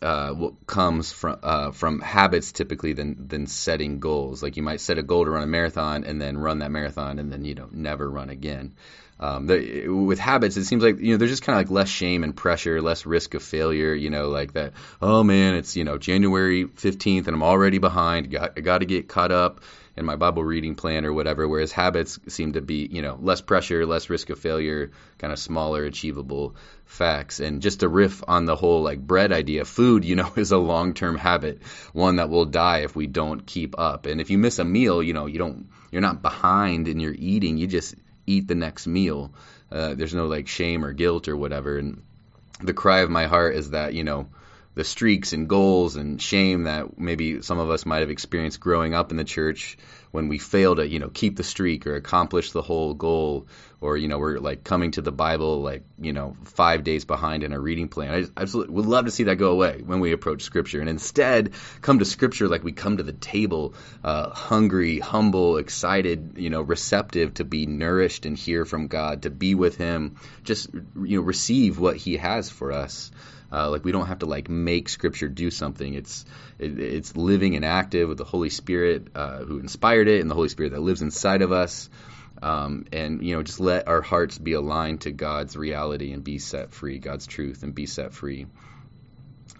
uh, 0.00 0.48
comes 0.66 1.12
from 1.12 1.38
uh, 1.42 1.72
from 1.72 2.00
habits 2.00 2.52
typically 2.52 2.94
than 2.94 3.28
than 3.28 3.46
setting 3.46 4.00
goals. 4.00 4.42
Like 4.42 4.56
you 4.56 4.62
might 4.62 4.80
set 4.80 4.96
a 4.96 5.02
goal 5.02 5.26
to 5.26 5.30
run 5.30 5.42
a 5.42 5.46
marathon 5.46 6.04
and 6.04 6.18
then 6.18 6.38
run 6.38 6.60
that 6.60 6.70
marathon 6.70 7.18
and 7.18 7.30
then 7.30 7.44
you 7.44 7.54
know 7.54 7.68
never 7.70 8.10
run 8.10 8.30
again. 8.30 8.72
Um, 9.22 9.46
the, 9.46 9.86
with 9.86 10.18
habits, 10.18 10.56
it 10.56 10.64
seems 10.64 10.82
like 10.82 10.98
you 10.98 11.12
know 11.12 11.16
there's 11.16 11.30
just 11.30 11.44
kind 11.44 11.56
of 11.56 11.60
like 11.60 11.70
less 11.70 11.88
shame 11.88 12.24
and 12.24 12.34
pressure, 12.34 12.82
less 12.82 13.06
risk 13.06 13.34
of 13.34 13.42
failure. 13.44 13.94
You 13.94 14.10
know, 14.10 14.30
like 14.30 14.54
that. 14.54 14.72
Oh 15.00 15.22
man, 15.22 15.54
it's 15.54 15.76
you 15.76 15.84
know 15.84 15.96
January 15.96 16.64
15th 16.64 17.28
and 17.28 17.36
I'm 17.36 17.42
already 17.44 17.78
behind. 17.78 18.32
Got, 18.32 18.60
got 18.60 18.78
to 18.78 18.84
get 18.84 19.08
caught 19.08 19.30
up 19.30 19.60
in 19.96 20.04
my 20.04 20.16
Bible 20.16 20.42
reading 20.42 20.74
plan 20.74 21.04
or 21.04 21.12
whatever. 21.12 21.46
Whereas 21.46 21.70
habits 21.70 22.18
seem 22.26 22.54
to 22.54 22.60
be 22.60 22.88
you 22.90 23.00
know 23.00 23.16
less 23.22 23.40
pressure, 23.40 23.86
less 23.86 24.10
risk 24.10 24.28
of 24.30 24.40
failure, 24.40 24.90
kind 25.18 25.32
of 25.32 25.38
smaller, 25.38 25.84
achievable 25.84 26.56
facts. 26.84 27.38
And 27.38 27.62
just 27.62 27.78
to 27.80 27.88
riff 27.88 28.24
on 28.26 28.44
the 28.46 28.56
whole 28.56 28.82
like 28.82 28.98
bread 28.98 29.32
idea, 29.32 29.64
food 29.64 30.04
you 30.04 30.16
know 30.16 30.32
is 30.36 30.50
a 30.50 30.58
long-term 30.58 31.16
habit, 31.16 31.62
one 31.92 32.16
that 32.16 32.28
will 32.28 32.46
die 32.46 32.78
if 32.78 32.96
we 32.96 33.06
don't 33.06 33.46
keep 33.46 33.78
up. 33.78 34.06
And 34.06 34.20
if 34.20 34.30
you 34.30 34.38
miss 34.38 34.58
a 34.58 34.64
meal, 34.64 35.00
you 35.00 35.12
know 35.14 35.26
you 35.26 35.38
don't 35.38 35.68
you're 35.92 36.02
not 36.02 36.22
behind 36.22 36.88
in 36.88 36.98
your 36.98 37.14
eating. 37.16 37.56
You 37.56 37.68
just 37.68 37.94
eat 38.26 38.48
the 38.48 38.54
next 38.54 38.86
meal. 38.86 39.32
Uh, 39.70 39.94
there's 39.94 40.14
no 40.14 40.26
like 40.26 40.48
shame 40.48 40.84
or 40.84 40.92
guilt 40.92 41.28
or 41.28 41.36
whatever. 41.36 41.78
And 41.78 42.02
the 42.60 42.74
cry 42.74 43.00
of 43.00 43.10
my 43.10 43.26
heart 43.26 43.54
is 43.56 43.70
that 43.70 43.94
you 43.94 44.04
know 44.04 44.28
the 44.74 44.84
streaks 44.84 45.32
and 45.32 45.48
goals 45.48 45.96
and 45.96 46.20
shame 46.20 46.64
that 46.64 46.98
maybe 46.98 47.42
some 47.42 47.58
of 47.58 47.70
us 47.70 47.84
might 47.84 48.00
have 48.00 48.10
experienced 48.10 48.60
growing 48.60 48.94
up 48.94 49.10
in 49.10 49.16
the 49.16 49.24
church 49.24 49.76
when 50.12 50.28
we 50.28 50.38
fail 50.38 50.76
to 50.76 50.86
you 50.86 51.00
know 51.00 51.08
keep 51.08 51.36
the 51.36 51.42
streak 51.42 51.86
or 51.86 51.96
accomplish 51.96 52.52
the 52.52 52.62
whole 52.62 52.94
goal 52.94 53.48
or 53.80 53.96
you 53.96 54.06
know 54.06 54.18
we're 54.18 54.38
like 54.38 54.62
coming 54.62 54.92
to 54.92 55.02
the 55.02 55.10
bible 55.10 55.60
like 55.60 55.82
you 55.98 56.12
know 56.12 56.36
five 56.44 56.84
days 56.84 57.04
behind 57.04 57.42
in 57.42 57.52
a 57.52 57.58
reading 57.58 57.88
plan. 57.88 58.14
I 58.14 58.40
absolutely 58.40 58.74
would 58.74 58.86
love 58.86 59.06
to 59.06 59.10
see 59.10 59.24
that 59.24 59.36
go 59.36 59.50
away 59.50 59.82
when 59.84 60.00
we 60.00 60.12
approach 60.12 60.42
scripture 60.42 60.80
and 60.80 60.88
instead 60.88 61.54
come 61.80 61.98
to 61.98 62.04
scripture 62.04 62.46
like 62.46 62.62
we 62.62 62.72
come 62.72 62.98
to 62.98 63.02
the 63.02 63.12
table 63.12 63.74
uh, 64.04 64.30
hungry 64.30 65.00
humble 65.00 65.56
excited 65.56 66.34
you 66.36 66.50
know 66.50 66.62
receptive 66.62 67.34
to 67.34 67.44
be 67.44 67.66
nourished 67.66 68.26
and 68.26 68.36
hear 68.36 68.64
from 68.64 68.86
god 68.86 69.22
to 69.22 69.30
be 69.30 69.54
with 69.54 69.76
him 69.76 70.16
just 70.44 70.72
you 71.02 71.18
know 71.18 71.22
receive 71.22 71.78
what 71.78 71.96
he 71.96 72.18
has 72.18 72.50
for 72.50 72.70
us 72.72 73.10
Uh, 73.52 73.68
like 73.68 73.84
we 73.84 73.92
don't 73.92 74.06
have 74.06 74.20
to 74.20 74.26
like 74.26 74.48
make 74.48 74.88
Scripture 74.88 75.28
do 75.28 75.50
something. 75.50 75.92
It's 75.92 76.24
it, 76.58 76.78
it's 76.78 77.16
living 77.16 77.54
and 77.54 77.64
active 77.64 78.08
with 78.08 78.18
the 78.18 78.24
Holy 78.24 78.48
Spirit 78.48 79.08
uh, 79.14 79.38
who 79.44 79.58
inspired 79.58 80.08
it, 80.08 80.20
and 80.20 80.30
the 80.30 80.34
Holy 80.34 80.48
Spirit 80.48 80.72
that 80.72 80.80
lives 80.80 81.02
inside 81.02 81.42
of 81.42 81.52
us. 81.52 81.90
Um, 82.40 82.86
and 82.92 83.22
you 83.22 83.36
know, 83.36 83.42
just 83.42 83.60
let 83.60 83.86
our 83.88 84.00
hearts 84.00 84.38
be 84.38 84.54
aligned 84.54 85.02
to 85.02 85.12
God's 85.12 85.56
reality 85.56 86.12
and 86.12 86.24
be 86.24 86.38
set 86.38 86.72
free, 86.72 86.98
God's 86.98 87.26
truth, 87.26 87.62
and 87.62 87.74
be 87.74 87.86
set 87.86 88.14
free. 88.14 88.46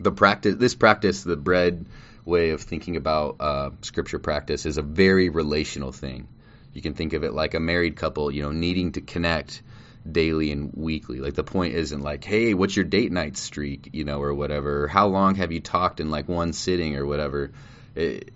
The 0.01 0.11
practice, 0.11 0.57
this 0.57 0.75
practice, 0.75 1.23
the 1.23 1.37
bread 1.37 1.85
way 2.25 2.51
of 2.51 2.63
thinking 2.63 2.97
about 2.97 3.37
uh, 3.41 3.71
Scripture 3.83 4.19
practice, 4.19 4.65
is 4.65 4.79
a 4.79 4.83
very 4.83 5.29
relational 5.29 5.93
thing. 5.93 6.29
You 6.73 6.81
can 6.81 6.95
think 6.95 7.13
of 7.13 7.25
it 7.25 7.35
like 7.35 7.55
a 7.55 7.61
married 7.61 7.97
couple, 7.97 8.31
you 8.31 8.43
know, 8.43 8.53
needing 8.53 8.93
to 8.93 9.03
connect 9.03 9.63
daily 10.11 10.51
and 10.51 10.73
weekly. 10.75 11.21
Like 11.21 11.35
the 11.35 11.45
point 11.45 11.75
isn't 11.75 12.01
like, 12.01 12.25
hey, 12.25 12.55
what's 12.55 12.75
your 12.75 12.85
date 12.85 13.13
night 13.13 13.37
streak, 13.37 13.91
you 13.93 14.05
know, 14.05 14.21
or 14.21 14.35
whatever. 14.35 14.89
How 14.89 15.07
long 15.07 15.37
have 15.37 15.53
you 15.53 15.61
talked 15.61 16.01
in 16.01 16.11
like 16.11 16.29
one 16.29 16.53
sitting 16.53 16.97
or 16.97 17.07
whatever. 17.07 17.53
It, 17.95 18.33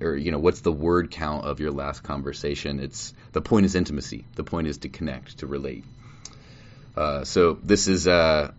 or 0.00 0.16
you 0.16 0.30
know, 0.30 0.38
what's 0.38 0.60
the 0.60 0.72
word 0.72 1.10
count 1.10 1.44
of 1.44 1.60
your 1.60 1.70
last 1.70 2.02
conversation? 2.02 2.80
It's 2.80 3.14
the 3.32 3.40
point 3.40 3.66
is 3.66 3.74
intimacy. 3.74 4.24
The 4.34 4.44
point 4.44 4.66
is 4.66 4.78
to 4.78 4.88
connect, 4.88 5.38
to 5.38 5.46
relate. 5.46 5.84
Uh, 6.96 7.24
so 7.24 7.58
this 7.62 7.88
is 7.88 8.06
uh, 8.06 8.52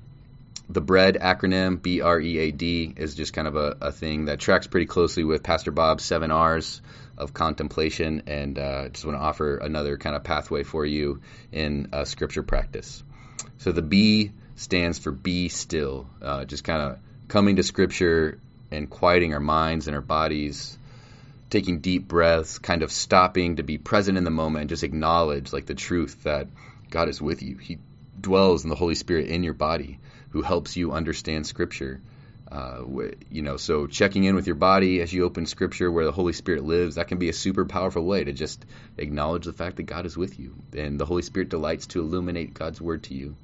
the 0.70 0.82
BREAD 0.82 1.16
acronym, 1.16 1.82
B 1.82 2.02
R 2.02 2.20
E 2.20 2.38
A 2.40 2.52
D, 2.52 2.94
is 2.96 3.16
just 3.16 3.34
kind 3.34 3.48
of 3.48 3.56
a, 3.56 3.78
a, 3.82 3.92
thing 3.92 4.26
that 4.26 4.40
tracks 4.40 4.68
pretty 4.68 4.88
closely 4.88 5.24
with 5.24 5.44
Pastor 5.44 5.72
Bob's 5.72 6.04
seven 6.04 6.32
R's 6.32 6.82
of 7.18 7.34
contemplation, 7.34 8.24
and 8.28 8.58
uh, 8.58 8.90
just 8.90 9.06
want 9.06 9.18
to 9.18 9.22
offer 9.22 9.58
another 9.58 9.98
kind 9.98 10.16
of 10.16 10.24
pathway 10.24 10.64
for 10.64 10.86
you 10.86 11.22
in 11.52 11.90
uh, 11.94 12.04
scripture 12.04 12.44
practice. 12.44 13.04
So 13.60 13.72
the 13.72 13.82
B 13.82 14.32
stands 14.56 15.00
for 15.00 15.12
be 15.12 15.50
still, 15.50 16.08
uh, 16.22 16.46
just 16.46 16.64
kind 16.64 16.82
of 16.82 17.00
coming 17.28 17.58
to 17.58 17.64
scripture 17.64 18.40
and 18.72 18.90
quieting 18.90 19.34
our 19.34 19.40
minds 19.40 19.88
and 19.88 19.96
our 19.96 20.02
bodies, 20.02 20.78
taking 21.50 21.80
deep 21.80 22.08
breaths, 22.08 22.58
kind 22.58 22.82
of 22.82 22.92
stopping 22.92 23.58
to 23.58 23.64
be 23.64 23.78
present 23.78 24.18
in 24.18 24.24
the 24.24 24.32
moment 24.32 24.62
and 24.62 24.70
just 24.70 24.84
acknowledge 24.84 25.54
like 25.54 25.68
the 25.68 25.76
truth 25.76 26.24
that 26.24 26.48
God 26.90 27.08
is 27.08 27.22
with 27.22 27.44
you. 27.44 27.58
He 27.58 27.78
dwells 28.20 28.64
in 28.64 28.70
the 28.70 28.76
Holy 28.76 28.96
Spirit 28.96 29.28
in 29.28 29.44
your 29.44 29.54
body 29.54 30.00
who 30.36 30.42
helps 30.42 30.76
you 30.76 30.92
understand 30.92 31.48
scripture. 31.48 32.02
Uh, 32.52 32.82
you 33.32 33.42
know, 33.42 33.56
so 33.56 33.88
checking 33.88 34.26
in 34.26 34.36
with 34.36 34.48
your 34.48 34.58
body 34.58 35.00
as 35.00 35.14
you 35.14 35.24
open 35.24 35.46
Scripture, 35.46 35.90
where 35.90 36.04
the 36.04 36.12
Holy 36.12 36.34
Spirit 36.34 36.64
lives, 36.66 36.96
that 36.96 37.08
can 37.08 37.18
be 37.18 37.30
a 37.30 37.34
super 37.34 37.66
powerful 37.66 38.04
way 38.04 38.24
to 38.24 38.34
just 38.34 38.66
acknowledge 38.98 39.46
the 39.46 39.54
fact 39.54 39.78
that 39.78 39.84
God 39.84 40.06
is 40.06 40.16
with 40.16 40.38
you, 40.38 40.54
and 40.78 41.00
the 41.00 41.06
Holy 41.06 41.22
Spirit 41.22 41.50
delights 41.50 41.88
to 41.88 42.02
illuminate 42.02 42.54
God's 42.54 42.82
Word 42.82 43.04
to 43.04 43.14
you. 43.16 43.36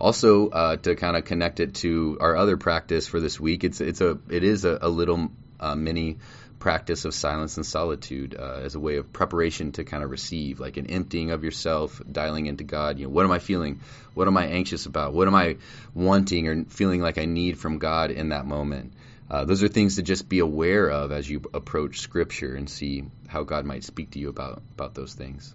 also 0.00 0.48
uh, 0.50 0.76
to 0.76 0.94
kind 0.94 1.16
of 1.16 1.24
connect 1.24 1.58
it 1.58 1.74
to 1.74 2.16
our 2.20 2.36
other 2.36 2.56
practice 2.56 3.08
for 3.08 3.18
this 3.18 3.38
week. 3.40 3.64
It's 3.64 3.80
it's 3.80 4.00
a 4.00 4.18
it 4.30 4.44
is 4.44 4.64
a, 4.64 4.78
a 4.82 4.88
little 4.88 5.30
uh, 5.64 5.74
mini 5.74 6.18
practice 6.58 7.04
of 7.04 7.12
silence 7.12 7.56
and 7.56 7.66
solitude 7.66 8.34
uh, 8.38 8.60
as 8.62 8.74
a 8.74 8.80
way 8.80 8.96
of 8.96 9.12
preparation 9.12 9.72
to 9.72 9.84
kind 9.84 10.02
of 10.02 10.10
receive, 10.10 10.60
like 10.60 10.76
an 10.76 10.86
emptying 10.86 11.30
of 11.30 11.44
yourself, 11.44 12.00
dialing 12.10 12.46
into 12.46 12.64
God. 12.64 12.98
You 12.98 13.04
know, 13.04 13.10
what 13.10 13.24
am 13.24 13.32
I 13.32 13.38
feeling? 13.38 13.80
What 14.14 14.28
am 14.28 14.36
I 14.36 14.46
anxious 14.46 14.86
about? 14.86 15.12
What 15.12 15.28
am 15.28 15.34
I 15.34 15.56
wanting 15.94 16.48
or 16.48 16.64
feeling 16.64 17.02
like 17.02 17.18
I 17.18 17.26
need 17.26 17.58
from 17.58 17.78
God 17.78 18.10
in 18.10 18.30
that 18.30 18.46
moment? 18.46 18.94
Uh, 19.30 19.44
those 19.44 19.62
are 19.62 19.68
things 19.68 19.96
to 19.96 20.02
just 20.02 20.28
be 20.28 20.38
aware 20.38 20.88
of 20.90 21.12
as 21.12 21.28
you 21.28 21.42
approach 21.52 22.00
Scripture 22.00 22.54
and 22.54 22.68
see 22.68 23.04
how 23.26 23.42
God 23.42 23.64
might 23.64 23.84
speak 23.84 24.12
to 24.12 24.18
you 24.18 24.28
about 24.28 24.62
about 24.74 24.94
those 24.94 25.14
things. 25.14 25.54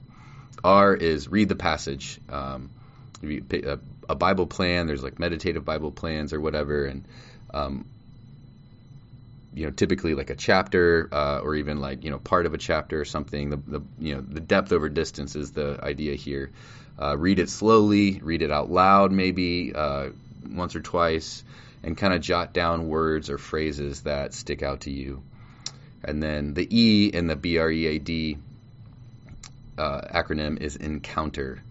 R 0.63 0.93
is 0.93 1.27
read 1.27 1.49
the 1.49 1.55
passage. 1.55 2.19
Um, 2.29 2.69
a, 3.23 3.79
a 4.07 4.15
Bible 4.15 4.47
plan. 4.47 4.87
There's 4.87 5.03
like 5.03 5.19
meditative 5.19 5.65
Bible 5.65 5.91
plans 5.91 6.33
or 6.33 6.39
whatever, 6.39 6.85
and 6.85 7.05
um, 7.53 7.85
you 9.53 9.65
know 9.65 9.71
typically 9.71 10.13
like 10.13 10.29
a 10.29 10.35
chapter 10.35 11.09
uh, 11.11 11.39
or 11.39 11.55
even 11.55 11.81
like 11.81 12.03
you 12.03 12.11
know 12.11 12.19
part 12.19 12.45
of 12.45 12.53
a 12.53 12.57
chapter 12.57 12.99
or 12.99 13.05
something. 13.05 13.49
The, 13.49 13.57
the 13.57 13.81
you 13.99 14.15
know 14.15 14.21
the 14.21 14.39
depth 14.39 14.71
over 14.71 14.89
distance 14.89 15.35
is 15.35 15.51
the 15.51 15.79
idea 15.83 16.15
here. 16.15 16.51
Uh, 17.01 17.17
read 17.17 17.39
it 17.39 17.49
slowly, 17.49 18.19
read 18.21 18.41
it 18.41 18.51
out 18.51 18.69
loud 18.69 19.11
maybe 19.11 19.73
uh, 19.73 20.09
once 20.49 20.75
or 20.75 20.81
twice, 20.81 21.43
and 21.83 21.97
kind 21.97 22.13
of 22.13 22.21
jot 22.21 22.53
down 22.53 22.87
words 22.87 23.29
or 23.29 23.37
phrases 23.37 24.01
that 24.01 24.33
stick 24.33 24.61
out 24.61 24.81
to 24.81 24.91
you. 24.91 25.21
And 26.03 26.21
then 26.21 26.53
the 26.53 26.67
E 26.69 27.07
in 27.07 27.27
the 27.27 27.35
B 27.35 27.57
R 27.57 27.71
E 27.71 27.85
A 27.87 27.99
D 27.99 28.37
uh, 29.77 30.01
acronym 30.13 30.61
is 30.61 30.75
encounter, 30.75 31.61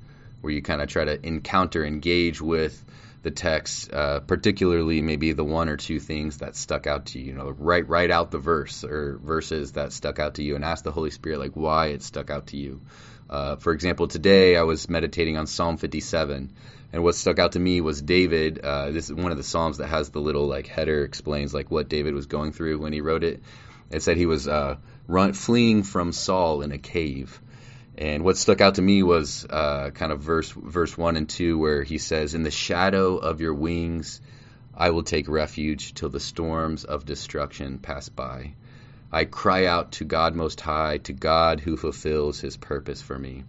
where 0.41 0.53
you 0.53 0.63
kind 0.63 0.81
of 0.81 0.89
try 0.89 1.05
to 1.05 1.27
encounter, 1.27 1.85
engage 1.85 2.41
with 2.41 2.83
the 3.23 3.31
text, 3.31 3.93
uh, 3.93 4.21
particularly 4.21 5.03
maybe 5.03 5.33
the 5.33 5.45
one 5.45 5.69
or 5.69 5.77
two 5.77 5.99
things 5.99 6.39
that 6.39 6.57
stuck 6.57 6.87
out 6.87 7.07
to 7.07 7.19
you. 7.19 7.27
You 7.27 7.33
know, 7.35 7.51
write 7.51 7.89
write 7.89 8.11
out 8.11 8.31
the 8.31 8.39
verse 8.39 8.85
or 8.85 9.19
verses 9.19 9.73
that 9.73 9.93
stuck 9.93 10.19
out 10.19 10.35
to 10.35 10.43
you, 10.43 10.55
and 10.55 10.65
ask 10.65 10.85
the 10.85 10.93
Holy 10.93 11.11
Spirit 11.11 11.39
like 11.39 11.53
why 11.57 11.89
it 11.89 12.03
stuck 12.03 12.31
out 12.31 12.49
to 12.49 12.57
you. 12.57 12.81
Uh, 13.29 13.57
for 13.57 13.73
example, 13.73 14.09
today 14.09 14.57
I 14.57 14.63
was 14.63 14.89
meditating 14.89 15.37
on 15.37 15.47
Psalm 15.47 15.77
57, 15.77 16.53
and 16.93 17.03
what 17.03 17.15
stuck 17.15 17.39
out 17.39 17.53
to 17.53 17.59
me 17.59 17.81
was 17.81 18.01
David. 18.01 18.61
Uh, 18.61 18.91
this 18.91 19.11
is 19.11 19.15
one 19.15 19.33
of 19.33 19.37
the 19.37 19.45
psalms 19.45 19.79
that 19.79 19.89
has 19.89 20.11
the 20.11 20.21
little 20.21 20.47
like 20.47 20.67
header 20.67 21.05
explains 21.05 21.53
like 21.53 21.71
what 21.71 21.89
David 21.89 22.15
was 22.15 22.27
going 22.27 22.53
through 22.53 22.79
when 22.79 22.93
he 22.93 23.01
wrote 23.01 23.25
it. 23.25 23.43
It 23.91 24.03
said 24.03 24.17
he 24.17 24.27
was 24.27 24.49
uh, 24.49 24.77
run, 25.07 25.33
fleeing 25.33 25.83
from 25.83 26.13
Saul 26.13 26.63
in 26.63 26.73
a 26.73 26.79
cave. 26.79 27.41
And 27.99 28.23
what 28.23 28.37
stuck 28.37 28.61
out 28.61 28.77
to 28.77 28.83
me 28.83 29.03
was 29.03 29.45
uh, 29.45 29.91
kind 29.91 30.13
of 30.13 30.21
verse 30.21 30.53
verse 30.53 30.97
one 30.97 31.17
and 31.17 31.29
two, 31.29 31.59
where 31.59 31.83
he 31.83 31.99
says, 31.99 32.33
"In 32.33 32.45
the 32.45 32.51
shadow 32.53 33.17
of 33.17 33.41
your 33.41 33.55
wings, 33.55 34.21
I 34.73 34.91
will 34.91 35.03
take 35.03 35.29
refuge 35.29 35.95
till 35.95 36.09
the 36.09 36.21
storms 36.21 36.85
of 36.85 37.05
destruction 37.05 37.79
pass 37.79 38.09
by. 38.09 38.55
I 39.11 39.25
cry 39.25 39.67
out 39.67 39.91
to 39.93 40.05
God 40.05 40.37
Most 40.37 40.61
High, 40.61 40.99
to 40.99 41.13
God 41.13 41.59
who 41.59 41.77
fulfills 41.77 42.39
His 42.39 42.57
purpose 42.57 43.03
for 43.03 43.19
me." 43.19 43.43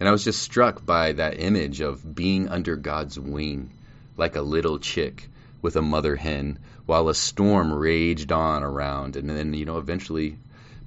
And 0.00 0.08
I 0.08 0.12
was 0.12 0.24
just 0.24 0.42
struck 0.42 0.84
by 0.84 1.12
that 1.12 1.38
image 1.38 1.80
of 1.80 2.12
being 2.12 2.48
under 2.48 2.74
God's 2.74 3.20
wing, 3.20 3.70
like 4.16 4.34
a 4.34 4.42
little 4.42 4.80
chick 4.80 5.28
with 5.62 5.76
a 5.76 5.82
mother 5.82 6.16
hen, 6.16 6.58
while 6.86 7.08
a 7.08 7.14
storm 7.14 7.72
raged 7.72 8.32
on 8.32 8.64
around, 8.64 9.14
and 9.14 9.30
then 9.30 9.54
you 9.54 9.64
know 9.64 9.78
eventually 9.78 10.38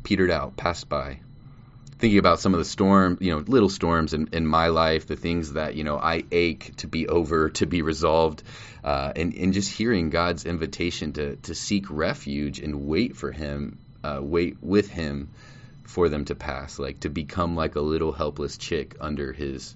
petered 0.04 0.32
out, 0.32 0.58
passed 0.58 0.90
by 0.90 1.22
thinking 2.00 2.18
about 2.18 2.40
some 2.40 2.54
of 2.54 2.60
the 2.60 2.66
storm, 2.66 3.18
you 3.20 3.32
know, 3.32 3.44
little 3.46 3.70
storms 3.70 4.14
in, 4.14 4.30
in 4.32 4.48
my 4.48 4.68
life, 4.68 5.06
the 5.06 5.18
things 5.18 5.54
that, 5.54 5.76
you 5.76 5.84
know, 5.84 5.98
I 5.98 6.24
ache 6.32 6.74
to 6.78 6.88
be 6.88 7.08
over, 7.10 7.50
to 7.50 7.66
be 7.66 7.82
resolved, 7.82 8.42
uh, 8.86 9.12
and, 9.16 9.36
and 9.36 9.54
just 9.54 9.70
hearing 9.70 10.10
God's 10.10 10.46
invitation 10.46 11.12
to, 11.14 11.36
to 11.36 11.54
seek 11.54 11.86
refuge 11.90 12.60
and 12.60 12.88
wait 12.88 13.18
for 13.18 13.34
Him, 13.34 13.80
uh, 14.02 14.20
wait 14.22 14.58
with 14.62 14.90
Him 14.90 15.30
for 15.84 16.08
them 16.08 16.24
to 16.26 16.36
pass, 16.36 16.80
like 16.80 17.02
to 17.02 17.10
become 17.10 17.58
like 17.58 17.76
a 17.76 17.82
little 17.82 18.14
helpless 18.14 18.58
chick 18.58 18.96
under 19.02 19.34
His 19.34 19.76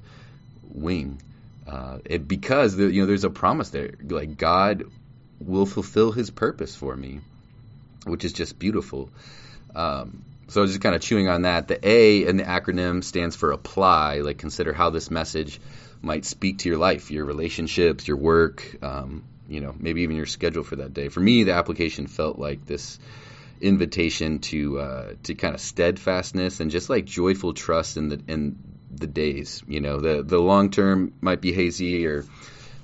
wing. 0.74 1.22
Uh, 1.68 1.98
it, 2.06 2.26
because, 2.26 2.78
the, 2.78 2.90
you 2.90 3.02
know, 3.02 3.08
there's 3.08 3.26
a 3.26 3.30
promise 3.30 3.70
there, 3.70 3.92
like 4.02 4.38
God 4.38 4.86
will 5.42 5.66
fulfill 5.66 6.14
His 6.14 6.30
purpose 6.30 6.74
for 6.74 6.96
me, 6.96 7.20
which 8.06 8.24
is 8.24 8.32
just 8.32 8.58
beautiful. 8.58 9.10
Um, 9.76 10.24
so 10.54 10.68
just 10.68 10.82
kind 10.82 10.94
of 10.94 11.02
chewing 11.02 11.28
on 11.28 11.42
that. 11.42 11.68
The 11.68 11.80
A 11.82 12.28
in 12.28 12.38
the 12.38 12.44
acronym 12.44 13.04
stands 13.04 13.36
for 13.36 13.52
apply. 13.52 14.20
Like 14.20 14.38
consider 14.38 14.72
how 14.72 14.92
this 14.92 15.10
message 15.10 15.60
might 16.04 16.26
speak 16.26 16.60
to 16.60 16.70
your 16.70 16.78
life, 16.78 17.10
your 17.10 17.26
relationships, 17.26 18.08
your 18.08 18.18
work, 18.18 18.78
um, 18.84 19.24
you 19.50 19.62
know, 19.62 19.74
maybe 19.76 20.04
even 20.04 20.16
your 20.16 20.28
schedule 20.28 20.64
for 20.64 20.76
that 20.76 20.94
day. 20.94 21.10
For 21.10 21.20
me, 21.20 21.44
the 21.44 21.54
application 21.54 22.06
felt 22.06 22.38
like 22.38 22.68
this 22.68 23.00
invitation 23.62 24.40
to 24.40 24.80
uh, 24.80 25.14
to 25.24 25.34
kind 25.34 25.56
of 25.56 25.60
steadfastness 25.60 26.60
and 26.60 26.70
just 26.70 26.88
like 26.88 27.06
joyful 27.06 27.54
trust 27.54 27.98
in 27.98 28.10
the 28.10 28.22
in 28.28 28.56
the 28.92 29.08
days. 29.08 29.64
You 29.68 29.82
know, 29.82 30.00
the 30.00 30.22
the 30.22 30.38
long 30.38 30.70
term 30.70 31.14
might 31.20 31.42
be 31.42 31.52
hazy 31.52 32.06
or 32.06 32.26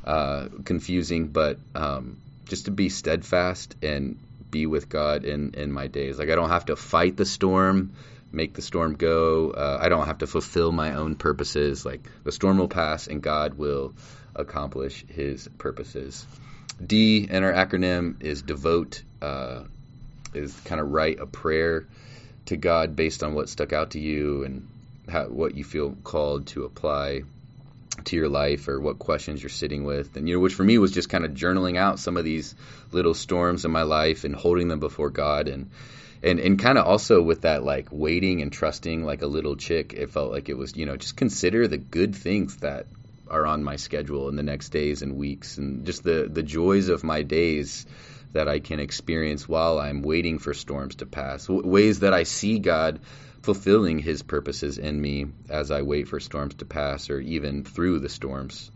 uh, 0.03 0.47
confusing, 0.65 1.27
but 1.27 1.59
um, 1.75 2.17
just 2.45 2.65
to 2.65 2.71
be 2.71 2.89
steadfast 2.89 3.75
and 3.83 4.17
be 4.51 4.65
with 4.65 4.89
God 4.89 5.25
in 5.25 5.53
in 5.55 5.71
my 5.71 5.87
days. 5.87 6.19
Like 6.19 6.29
I 6.29 6.35
don't 6.35 6.49
have 6.49 6.65
to 6.65 6.75
fight 6.75 7.17
the 7.17 7.25
storm, 7.25 7.93
make 8.31 8.53
the 8.53 8.61
storm 8.61 8.95
go. 8.95 9.51
Uh, 9.51 9.77
I 9.81 9.89
don't 9.89 10.05
have 10.05 10.19
to 10.19 10.27
fulfill 10.27 10.71
my 10.71 10.95
own 10.95 11.15
purposes. 11.15 11.85
Like 11.85 12.09
the 12.23 12.31
storm 12.31 12.57
will 12.57 12.67
pass 12.67 13.07
and 13.07 13.21
God 13.21 13.55
will 13.55 13.93
accomplish 14.35 15.05
His 15.07 15.47
purposes. 15.57 16.25
D 16.85 17.27
in 17.29 17.43
our 17.43 17.53
acronym 17.53 18.21
is 18.23 18.41
devote. 18.41 19.03
Uh, 19.21 19.63
is 20.33 20.53
kind 20.61 20.79
of 20.79 20.91
write 20.91 21.19
a 21.19 21.25
prayer 21.25 21.87
to 22.45 22.57
God 22.57 22.95
based 22.95 23.23
on 23.23 23.33
what 23.33 23.49
stuck 23.49 23.73
out 23.73 23.91
to 23.91 23.99
you 23.99 24.43
and 24.43 24.67
how, 25.09 25.25
what 25.25 25.55
you 25.55 25.63
feel 25.63 25.95
called 26.03 26.47
to 26.47 26.65
apply 26.65 27.23
to 28.05 28.15
your 28.15 28.29
life 28.29 28.67
or 28.67 28.79
what 28.79 28.99
questions 28.99 29.41
you're 29.41 29.49
sitting 29.49 29.83
with. 29.83 30.15
And 30.15 30.27
you 30.27 30.35
know 30.35 30.41
which 30.41 30.53
for 30.53 30.63
me 30.63 30.77
was 30.77 30.91
just 30.91 31.09
kind 31.09 31.25
of 31.25 31.31
journaling 31.31 31.77
out 31.77 31.99
some 31.99 32.17
of 32.17 32.23
these 32.23 32.55
little 32.91 33.13
storms 33.13 33.65
in 33.65 33.71
my 33.71 33.83
life 33.83 34.23
and 34.23 34.35
holding 34.35 34.67
them 34.67 34.79
before 34.79 35.09
God. 35.09 35.47
And 35.47 35.69
and 36.21 36.39
and 36.39 36.59
kind 36.59 36.77
of 36.77 36.85
also 36.85 37.21
with 37.21 37.41
that 37.41 37.63
like 37.63 37.87
waiting 37.91 38.41
and 38.41 38.51
trusting 38.51 39.03
like 39.03 39.21
a 39.21 39.27
little 39.27 39.55
chick 39.55 39.93
it 39.93 40.09
felt 40.09 40.31
like 40.31 40.49
it 40.49 40.57
was 40.57 40.75
you 40.75 40.85
know 40.85 40.97
just 40.97 41.15
consider 41.15 41.67
the 41.67 41.77
good 41.77 42.13
things 42.13 42.57
that 42.57 42.87
are 43.29 43.45
on 43.45 43.63
my 43.63 43.75
schedule 43.75 44.29
in 44.29 44.35
the 44.35 44.43
next 44.43 44.69
days 44.69 45.01
and 45.01 45.17
weeks, 45.17 45.57
and 45.57 45.85
just 45.85 46.03
the 46.03 46.29
the 46.31 46.43
joys 46.43 46.89
of 46.89 47.03
my 47.03 47.21
days 47.21 47.85
that 48.33 48.47
I 48.47 48.59
can 48.59 48.79
experience 48.79 49.49
while 49.49 49.79
I'm 49.79 50.01
waiting 50.01 50.39
for 50.39 50.53
storms 50.53 50.95
to 50.95 51.05
pass. 51.05 51.47
W- 51.47 51.67
ways 51.67 52.01
that 52.01 52.13
I 52.13 52.23
see 52.23 52.59
God 52.59 52.99
fulfilling 53.41 53.99
His 53.99 54.21
purposes 54.21 54.77
in 54.77 55.01
me 55.01 55.27
as 55.49 55.71
I 55.71 55.81
wait 55.81 56.07
for 56.07 56.19
storms 56.19 56.55
to 56.55 56.65
pass, 56.65 57.09
or 57.09 57.19
even 57.19 57.63
through 57.63 57.99
the 57.99 58.09
storms. 58.09 58.71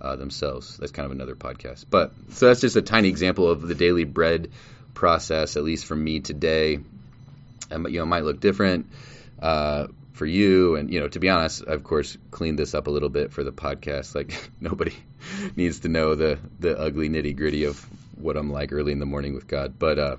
Uh, 0.00 0.14
themselves. 0.14 0.76
That's 0.76 0.92
kind 0.92 1.06
of 1.06 1.10
another 1.10 1.34
podcast. 1.34 1.86
But 1.90 2.12
so 2.30 2.46
that's 2.46 2.60
just 2.60 2.76
a 2.76 2.82
tiny 2.82 3.08
example 3.08 3.50
of 3.50 3.66
the 3.66 3.74
daily 3.74 4.04
bread 4.04 4.52
process, 4.94 5.56
at 5.56 5.64
least 5.64 5.86
for 5.86 5.96
me 5.96 6.20
today. 6.20 6.78
And, 7.68 7.84
you 7.88 7.98
know, 7.98 8.04
it 8.04 8.06
might 8.06 8.22
look 8.22 8.38
different 8.38 8.86
uh, 9.42 9.88
for 10.18 10.26
you. 10.26 10.76
And, 10.76 10.92
you 10.92 11.00
know, 11.00 11.08
to 11.08 11.20
be 11.20 11.28
honest, 11.30 11.64
I, 11.66 11.72
of 11.72 11.84
course, 11.84 12.18
cleaned 12.30 12.58
this 12.58 12.74
up 12.74 12.86
a 12.86 12.90
little 12.90 13.08
bit 13.08 13.32
for 13.32 13.44
the 13.44 13.52
podcast. 13.52 14.14
Like, 14.14 14.50
nobody 14.60 14.94
needs 15.56 15.80
to 15.80 15.88
know 15.88 16.14
the, 16.14 16.38
the 16.60 16.78
ugly 16.78 17.08
nitty 17.08 17.36
gritty 17.36 17.64
of 17.64 17.78
what 18.16 18.36
I'm 18.36 18.52
like 18.52 18.72
early 18.72 18.92
in 18.92 18.98
the 18.98 19.06
morning 19.06 19.34
with 19.34 19.46
God. 19.46 19.78
But, 19.78 19.98
uh, 19.98 20.16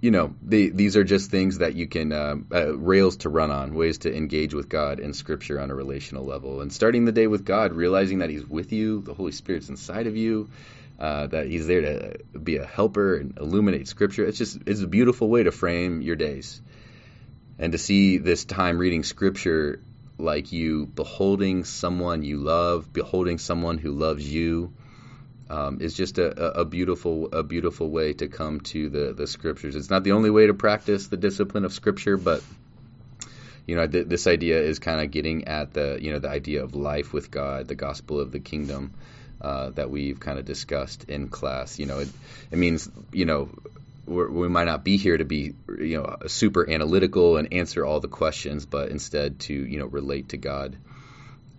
you 0.00 0.12
know, 0.12 0.34
these 0.42 0.96
are 0.96 1.02
just 1.02 1.30
things 1.30 1.58
that 1.58 1.74
you 1.74 1.88
can 1.88 2.12
uh, 2.12 2.36
uh, 2.52 2.76
rails 2.76 3.16
to 3.18 3.28
run 3.28 3.50
on, 3.50 3.74
ways 3.74 3.98
to 3.98 4.14
engage 4.14 4.54
with 4.54 4.68
God 4.68 5.00
in 5.00 5.12
Scripture 5.12 5.60
on 5.60 5.70
a 5.70 5.74
relational 5.74 6.24
level, 6.24 6.60
and 6.60 6.72
starting 6.72 7.04
the 7.04 7.12
day 7.12 7.26
with 7.26 7.44
God, 7.44 7.72
realizing 7.72 8.20
that 8.20 8.30
He's 8.30 8.46
with 8.46 8.72
you, 8.72 9.00
the 9.02 9.14
Holy 9.14 9.32
Spirit's 9.32 9.68
inside 9.68 10.06
of 10.06 10.16
you, 10.16 10.50
uh, 11.00 11.26
that 11.28 11.48
He's 11.48 11.66
there 11.66 11.80
to 11.80 12.38
be 12.38 12.58
a 12.58 12.64
helper 12.64 13.16
and 13.16 13.38
illuminate 13.38 13.88
Scripture. 13.88 14.24
It's 14.24 14.38
just 14.38 14.60
it's 14.66 14.82
a 14.82 14.86
beautiful 14.86 15.28
way 15.28 15.42
to 15.42 15.50
frame 15.50 16.00
your 16.00 16.16
days, 16.16 16.62
and 17.58 17.72
to 17.72 17.78
see 17.78 18.18
this 18.18 18.44
time 18.44 18.78
reading 18.78 19.02
Scripture 19.02 19.80
like 20.18 20.52
you 20.52 20.86
beholding 20.86 21.64
someone 21.64 22.22
you 22.22 22.38
love, 22.38 22.92
beholding 22.92 23.38
someone 23.38 23.78
who 23.78 23.92
loves 23.92 24.28
you 24.28 24.72
um, 25.50 25.78
is 25.80 25.94
just 25.94 26.18
a, 26.18 26.60
a, 26.60 26.64
beautiful 26.64 27.28
a 27.32 27.42
beautiful 27.42 27.88
way 27.88 28.12
to 28.12 28.28
come 28.28 28.60
to 28.60 28.88
the 28.88 29.12
the 29.14 29.26
scriptures. 29.26 29.76
It's 29.76 29.90
not 29.90 30.04
the 30.04 30.12
only 30.12 30.30
way 30.30 30.46
to 30.46 30.54
practice 30.54 31.06
the 31.06 31.16
discipline 31.16 31.64
of 31.64 31.72
scripture, 31.72 32.16
but 32.16 32.42
you 33.66 33.76
know 33.76 33.86
th- 33.86 34.06
this 34.08 34.26
idea 34.26 34.60
is 34.60 34.78
kind 34.78 35.00
of 35.00 35.10
getting 35.10 35.48
at 35.48 35.72
the 35.72 35.98
you 36.00 36.12
know 36.12 36.18
the 36.18 36.28
idea 36.28 36.62
of 36.62 36.74
life 36.74 37.12
with 37.12 37.30
God, 37.30 37.68
the 37.68 37.74
gospel 37.74 38.20
of 38.20 38.30
the 38.30 38.40
kingdom 38.40 38.92
uh, 39.40 39.70
that 39.70 39.90
we've 39.90 40.20
kind 40.20 40.38
of 40.38 40.44
discussed 40.44 41.04
in 41.04 41.28
class. 41.28 41.78
You 41.78 41.86
know, 41.86 42.00
it, 42.00 42.08
it 42.50 42.58
means 42.58 42.90
you 43.12 43.24
know 43.24 43.48
we 44.08 44.48
might 44.48 44.64
not 44.64 44.84
be 44.84 44.96
here 44.96 45.16
to 45.16 45.24
be 45.24 45.54
you 45.78 45.98
know 45.98 46.16
super 46.26 46.68
analytical 46.68 47.36
and 47.36 47.52
answer 47.52 47.84
all 47.84 48.00
the 48.00 48.08
questions, 48.08 48.66
but 48.66 48.90
instead 48.90 49.40
to 49.40 49.54
you 49.54 49.78
know 49.78 49.86
relate 49.86 50.30
to 50.30 50.36
God 50.36 50.76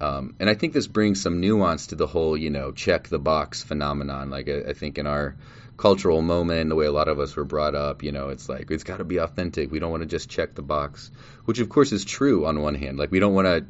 um, 0.01 0.35
and 0.39 0.49
I 0.49 0.53
think 0.53 0.73
this 0.73 0.87
brings 0.87 1.21
some 1.21 1.41
nuance 1.41 1.87
to 1.87 1.95
the 1.95 2.07
whole, 2.07 2.37
you 2.37 2.49
know, 2.49 2.71
check 2.71 3.09
the 3.09 3.19
box 3.19 3.63
phenomenon. 3.63 4.29
Like 4.29 4.47
I, 4.47 4.69
I 4.69 4.73
think 4.73 4.97
in 4.97 5.07
our 5.07 5.35
cultural 5.75 6.21
moment, 6.21 6.69
the 6.69 6.75
way 6.75 6.85
a 6.85 6.91
lot 6.91 7.09
of 7.09 7.19
us 7.19 7.35
were 7.35 7.43
brought 7.43 7.75
up, 7.75 8.01
you 8.03 8.11
know, 8.11 8.29
it's 8.29 8.47
like 8.47 8.71
it's 8.71 8.83
got 8.83 8.97
to 8.97 9.03
be 9.03 9.17
authentic. 9.17 9.71
We 9.71 9.79
don't 9.79 9.91
want 9.91 10.03
to 10.03 10.07
just 10.07 10.29
check 10.29 10.55
the 10.55 10.61
box, 10.61 11.11
which 11.45 11.59
of 11.59 11.69
course 11.69 11.91
is 11.91 12.05
true 12.05 12.45
on 12.45 12.61
one 12.61 12.75
hand. 12.75 12.97
Like 12.97 13.11
we 13.11 13.19
don't 13.19 13.33
want 13.33 13.47
to 13.47 13.65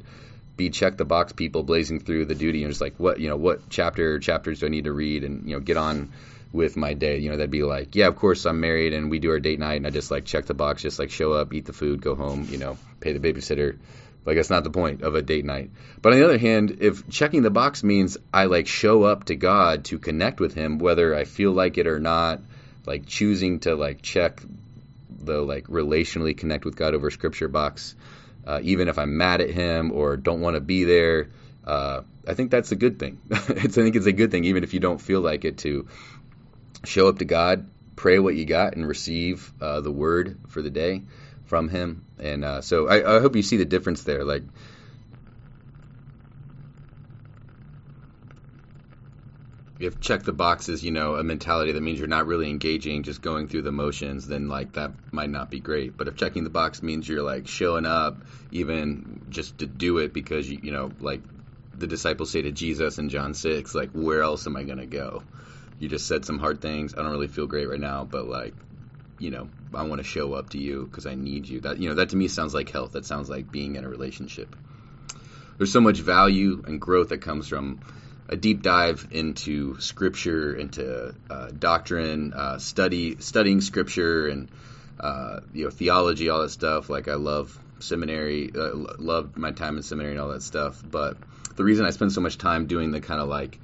be 0.56 0.70
check 0.70 0.98
the 0.98 1.06
box 1.06 1.32
people 1.32 1.64
blazing 1.64 2.00
through 2.00 2.26
the 2.26 2.36
duty 2.36 2.64
and 2.64 2.72
just 2.72 2.82
like 2.82 2.96
what 2.98 3.20
you 3.20 3.30
know 3.30 3.38
what 3.38 3.70
chapter 3.70 4.20
chapters 4.20 4.60
do 4.60 4.66
I 4.66 4.70
need 4.70 4.84
to 4.84 4.92
read 4.92 5.24
and 5.24 5.48
you 5.48 5.56
know 5.56 5.62
get 5.62 5.78
on 5.78 6.12
with 6.52 6.78
my 6.78 6.94
day. 6.94 7.20
You 7.20 7.30
know, 7.30 7.38
that'd 7.38 7.52
be 7.52 7.64
like, 7.64 7.96
yeah, 7.96 8.08
of 8.08 8.16
course 8.16 8.46
I'm 8.46 8.60
married 8.60 8.94
and 8.94 9.10
we 9.10 9.20
do 9.20 9.32
our 9.32 9.40
date 9.40 9.60
night 9.60 9.76
and 9.76 9.88
I 9.88 9.90
just 9.90 10.12
like 10.12 10.26
check 10.26 10.46
the 10.46 10.54
box, 10.54 10.82
just 10.82 11.00
like 11.00 11.12
show 11.12 11.34
up, 11.34 11.54
eat 11.54 11.66
the 11.66 11.74
food, 11.74 12.02
go 12.02 12.16
home, 12.16 12.48
you 12.50 12.58
know, 12.58 12.78
pay 13.00 13.14
the 13.14 13.20
babysitter 13.20 13.78
like 14.26 14.36
that's 14.36 14.50
not 14.50 14.64
the 14.64 14.70
point 14.70 15.02
of 15.02 15.16
a 15.16 15.22
date 15.22 15.46
night. 15.46 15.72
But 16.02 16.14
on 16.14 16.20
the 16.20 16.26
other 16.26 16.38
hand, 16.38 16.78
if 16.82 17.08
checking 17.10 17.42
the 17.42 17.50
box 17.50 17.84
means 17.84 18.18
I 18.34 18.46
like 18.46 18.68
show 18.68 19.04
up 19.04 19.26
to 19.26 19.36
God 19.36 19.86
to 19.86 20.00
connect 20.00 20.40
with 20.40 20.54
him 20.54 20.78
whether 20.78 21.16
I 21.16 21.24
feel 21.24 21.52
like 21.52 21.78
it 21.78 21.88
or 21.88 22.00
not, 22.00 22.42
like 22.86 23.06
choosing 23.06 23.60
to 23.62 23.76
like 23.76 24.02
check 24.02 24.42
the 25.10 25.42
like 25.42 25.66
relationally 25.66 26.38
connect 26.38 26.66
with 26.66 26.76
God 26.76 26.94
over 26.94 27.10
scripture 27.12 27.48
box, 27.48 27.96
uh, 28.46 28.60
even 28.62 28.88
if 28.88 29.00
I'm 29.00 29.18
mad 29.18 29.42
at 29.42 29.50
him 29.50 29.92
or 29.92 30.18
don't 30.18 30.42
want 30.42 30.56
to 30.56 30.62
be 30.62 30.84
there, 30.84 31.30
uh, 31.66 32.02
I 32.28 32.34
think 32.34 32.52
that's 32.52 32.72
a 32.72 32.76
good 32.76 33.00
thing. 33.00 33.20
I 33.32 33.36
think 33.38 33.96
it's 33.96 34.06
a 34.06 34.12
good 34.12 34.32
thing, 34.32 34.46
even 34.46 34.64
if 34.64 34.74
you 34.74 34.80
don't 34.80 35.02
feel 35.02 35.22
like 35.22 35.46
it, 35.46 35.60
to 35.60 35.88
show 36.86 37.08
up 37.08 37.20
to 37.20 37.26
God, 37.26 37.70
pray 37.96 38.20
what 38.20 38.36
you 38.36 38.46
got, 38.46 38.76
and 38.76 38.88
receive 38.88 39.52
uh, 39.62 39.82
the 39.82 39.92
word 39.92 40.38
for 40.48 40.62
the 40.62 40.70
day 40.70 41.04
from 41.46 41.70
him. 41.70 42.06
And 42.20 42.46
uh, 42.46 42.62
so 42.62 42.88
I, 42.88 43.18
I 43.18 43.20
hope 43.20 43.36
you 43.36 43.44
see 43.44 43.58
the 43.58 43.66
difference 43.66 44.04
there. 44.04 44.24
Like, 44.24 44.44
if 49.80 50.02
check 50.02 50.24
the 50.24 50.34
box 50.34 50.50
boxes, 50.68 50.84
you 50.84 50.92
know, 50.92 51.16
a 51.16 51.24
mentality 51.24 51.72
that 51.72 51.82
means 51.82 52.00
you're 52.00 52.08
not 52.08 52.28
really 52.28 52.50
engaging, 52.50 53.04
just 53.04 53.22
going 53.22 53.48
through 53.48 53.62
the 53.62 53.72
motions, 53.72 54.28
then 54.28 54.50
like 54.50 54.74
that 54.74 54.92
might 55.12 55.30
not 55.30 55.50
be 55.50 55.62
great. 55.62 55.98
But 55.98 56.10
if 56.10 56.16
checking 56.16 56.44
the 56.44 56.50
box 56.50 56.84
means 56.84 57.08
you're 57.08 57.24
like 57.24 57.48
showing 57.48 57.86
up, 57.86 58.26
even 58.52 59.22
just 59.30 59.60
to 59.60 59.68
do 59.68 60.00
it 60.00 60.14
because 60.14 60.50
you, 60.50 60.60
you 60.62 60.72
know, 60.72 60.94
like 61.00 61.22
the 61.74 61.88
disciples 61.88 62.32
say 62.32 62.42
to 62.42 62.52
Jesus 62.52 62.98
in 62.98 63.08
John 63.08 63.34
six, 63.34 63.74
like, 63.74 63.92
where 63.92 64.22
else 64.22 64.48
am 64.48 64.58
I 64.58 64.64
gonna 64.64 64.86
go? 64.86 65.24
You 65.80 65.88
just 65.88 66.08
said 66.08 66.26
some 66.26 66.40
hard 66.40 66.62
things. 66.62 66.94
I 66.94 67.02
don't 67.02 67.12
really 67.12 67.28
feel 67.28 67.48
great 67.48 67.70
right 67.70 67.80
now, 67.80 68.04
but 68.04 68.28
like, 68.28 68.54
you 69.18 69.32
know, 69.32 69.50
I 69.74 69.84
want 69.84 70.00
to 70.00 70.04
show 70.04 70.34
up 70.34 70.50
to 70.52 70.60
you 70.60 70.86
because 70.86 71.06
I 71.06 71.16
need 71.16 71.48
you. 71.48 71.62
That 71.62 71.80
you 71.80 71.90
know, 71.90 71.96
that 71.96 72.10
to 72.10 72.18
me 72.18 72.28
sounds 72.28 72.54
like 72.54 72.70
health. 72.70 72.94
That 72.94 73.06
sounds 73.06 73.30
like 73.30 73.52
being 73.52 73.76
in 73.76 73.86
a 73.86 73.90
relationship. 73.90 74.56
There's 75.58 75.72
so 75.72 75.82
much 75.82 76.00
value 76.00 76.64
and 76.68 76.80
growth 76.80 77.10
that 77.10 77.20
comes 77.20 77.48
from 77.48 77.82
a 78.30 78.36
deep 78.36 78.62
dive 78.62 79.08
into 79.12 79.80
scripture, 79.80 80.54
into 80.54 81.16
uh, 81.30 81.48
doctrine, 81.58 82.34
uh, 82.34 82.60
study, 82.60 83.20
studying 83.20 83.60
scripture, 83.60 84.28
and 84.28 84.50
uh, 85.00 85.40
you 85.54 85.66
know 85.66 85.72
theology, 85.72 86.30
all 86.30 86.42
that 86.42 86.52
stuff. 86.52 86.90
Like 86.90 87.08
I 87.08 87.16
love 87.16 87.58
seminary, 87.80 88.52
uh, 88.54 88.72
loved 89.00 89.38
my 89.38 89.52
time 89.52 89.78
in 89.78 89.84
seminary 89.84 90.14
and 90.14 90.22
all 90.22 90.30
that 90.30 90.44
stuff. 90.44 90.82
But 90.86 91.18
the 91.56 91.64
reason 91.64 91.86
I 91.86 91.90
spend 91.92 92.12
so 92.12 92.22
much 92.22 92.38
time 92.38 92.68
doing 92.68 92.92
the 92.92 93.02
kind 93.02 93.22
of 93.22 93.28
like 93.30 93.60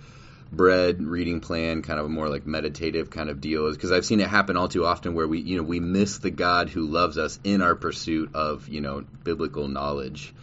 bread 0.52 1.02
reading 1.02 1.42
plan, 1.42 1.82
kind 1.82 2.00
of 2.00 2.06
a 2.06 2.10
more 2.10 2.30
like 2.30 2.46
meditative 2.46 3.10
kind 3.10 3.30
of 3.30 3.42
deal, 3.42 3.68
is 3.68 3.76
because 3.76 3.92
I've 3.92 4.06
seen 4.06 4.20
it 4.20 4.28
happen 4.28 4.58
all 4.58 4.68
too 4.68 4.86
often 4.86 5.14
where 5.14 5.28
we, 5.28 5.40
you 5.40 5.58
know, 5.58 5.64
we 5.64 5.80
miss 5.80 6.20
the 6.20 6.32
God 6.32 6.70
who 6.70 6.88
loves 6.88 7.18
us 7.18 7.40
in 7.44 7.62
our 7.62 7.76
pursuit 7.76 8.32
of, 8.36 8.68
you 8.70 8.82
know, 8.82 9.06
biblical 9.24 9.68
knowledge. 9.68 10.34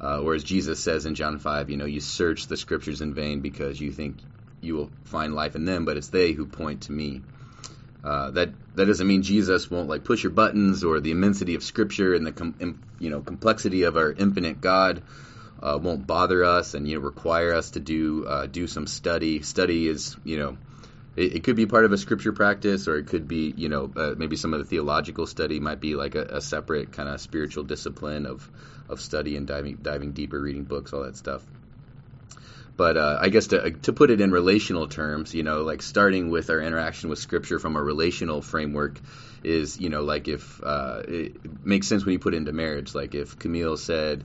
Uh, 0.00 0.20
whereas 0.20 0.44
Jesus 0.44 0.80
says 0.80 1.06
in 1.06 1.14
John 1.14 1.38
5, 1.38 1.70
you 1.70 1.76
know, 1.76 1.84
you 1.84 2.00
search 2.00 2.46
the 2.46 2.56
scriptures 2.56 3.00
in 3.00 3.14
vain 3.14 3.40
because 3.40 3.80
you 3.80 3.90
think 3.90 4.18
you 4.60 4.74
will 4.74 4.90
find 5.04 5.34
life 5.34 5.56
in 5.56 5.64
them, 5.64 5.84
but 5.84 5.96
it's 5.96 6.08
they 6.08 6.32
who 6.32 6.46
point 6.46 6.82
to 6.82 6.92
me. 6.92 7.22
Uh, 8.04 8.30
that 8.30 8.50
that 8.76 8.86
doesn't 8.86 9.08
mean 9.08 9.22
Jesus 9.22 9.68
won't 9.70 9.88
like 9.88 10.04
push 10.04 10.22
your 10.22 10.30
buttons 10.30 10.84
or 10.84 11.00
the 11.00 11.10
immensity 11.10 11.56
of 11.56 11.64
Scripture 11.64 12.14
and 12.14 12.24
the 12.24 12.32
com- 12.32 12.80
you 13.00 13.10
know 13.10 13.20
complexity 13.20 13.82
of 13.82 13.96
our 13.96 14.12
infinite 14.12 14.60
God 14.60 15.02
uh, 15.62 15.78
won't 15.80 16.06
bother 16.06 16.44
us 16.44 16.74
and 16.74 16.88
you 16.88 16.96
know 16.96 17.04
require 17.04 17.54
us 17.54 17.70
to 17.70 17.80
do 17.80 18.26
uh, 18.26 18.46
do 18.46 18.66
some 18.66 18.86
study. 18.86 19.42
Study 19.42 19.88
is 19.88 20.16
you 20.24 20.38
know 20.38 20.58
it, 21.16 21.36
it, 21.36 21.44
could 21.44 21.56
be 21.56 21.66
part 21.66 21.84
of 21.84 21.92
a 21.92 21.98
scripture 21.98 22.32
practice 22.32 22.86
or 22.88 22.96
it 22.96 23.06
could 23.06 23.26
be 23.26 23.52
you 23.56 23.68
know 23.68 23.90
uh, 23.96 24.14
maybe 24.16 24.36
some 24.36 24.54
of 24.54 24.60
the 24.60 24.64
theological 24.64 25.26
study 25.26 25.60
might 25.60 25.80
be 25.80 25.94
like 25.96 26.14
a, 26.14 26.22
a 26.36 26.40
separate 26.40 26.92
kind 26.92 27.08
of 27.08 27.20
spiritual 27.20 27.64
discipline 27.64 28.26
of 28.26 28.48
of 28.88 29.00
study 29.00 29.36
and 29.36 29.46
diving 29.46 29.76
diving 29.82 30.12
deeper, 30.12 30.40
reading 30.40 30.64
books, 30.64 30.92
all 30.92 31.02
that 31.02 31.16
stuff. 31.16 31.44
But 32.76 32.96
uh, 32.96 33.18
I 33.20 33.28
guess 33.28 33.48
to 33.48 33.72
to 33.72 33.92
put 33.92 34.10
it 34.10 34.20
in 34.20 34.30
relational 34.30 34.86
terms, 34.86 35.34
you 35.34 35.42
know, 35.42 35.62
like 35.62 35.82
starting 35.82 36.30
with 36.30 36.48
our 36.48 36.60
interaction 36.60 37.10
with 37.10 37.18
Scripture 37.18 37.58
from 37.58 37.74
a 37.74 37.82
relational 37.82 38.40
framework 38.40 39.00
is, 39.42 39.80
you 39.80 39.88
know, 39.88 40.02
like 40.02 40.28
if 40.28 40.62
uh, 40.62 41.02
it 41.06 41.66
makes 41.66 41.88
sense 41.88 42.04
when 42.04 42.12
you 42.12 42.20
put 42.20 42.34
it 42.34 42.36
into 42.36 42.52
marriage. 42.52 42.94
Like 42.94 43.16
if 43.16 43.36
Camille 43.36 43.76
said, 43.76 44.22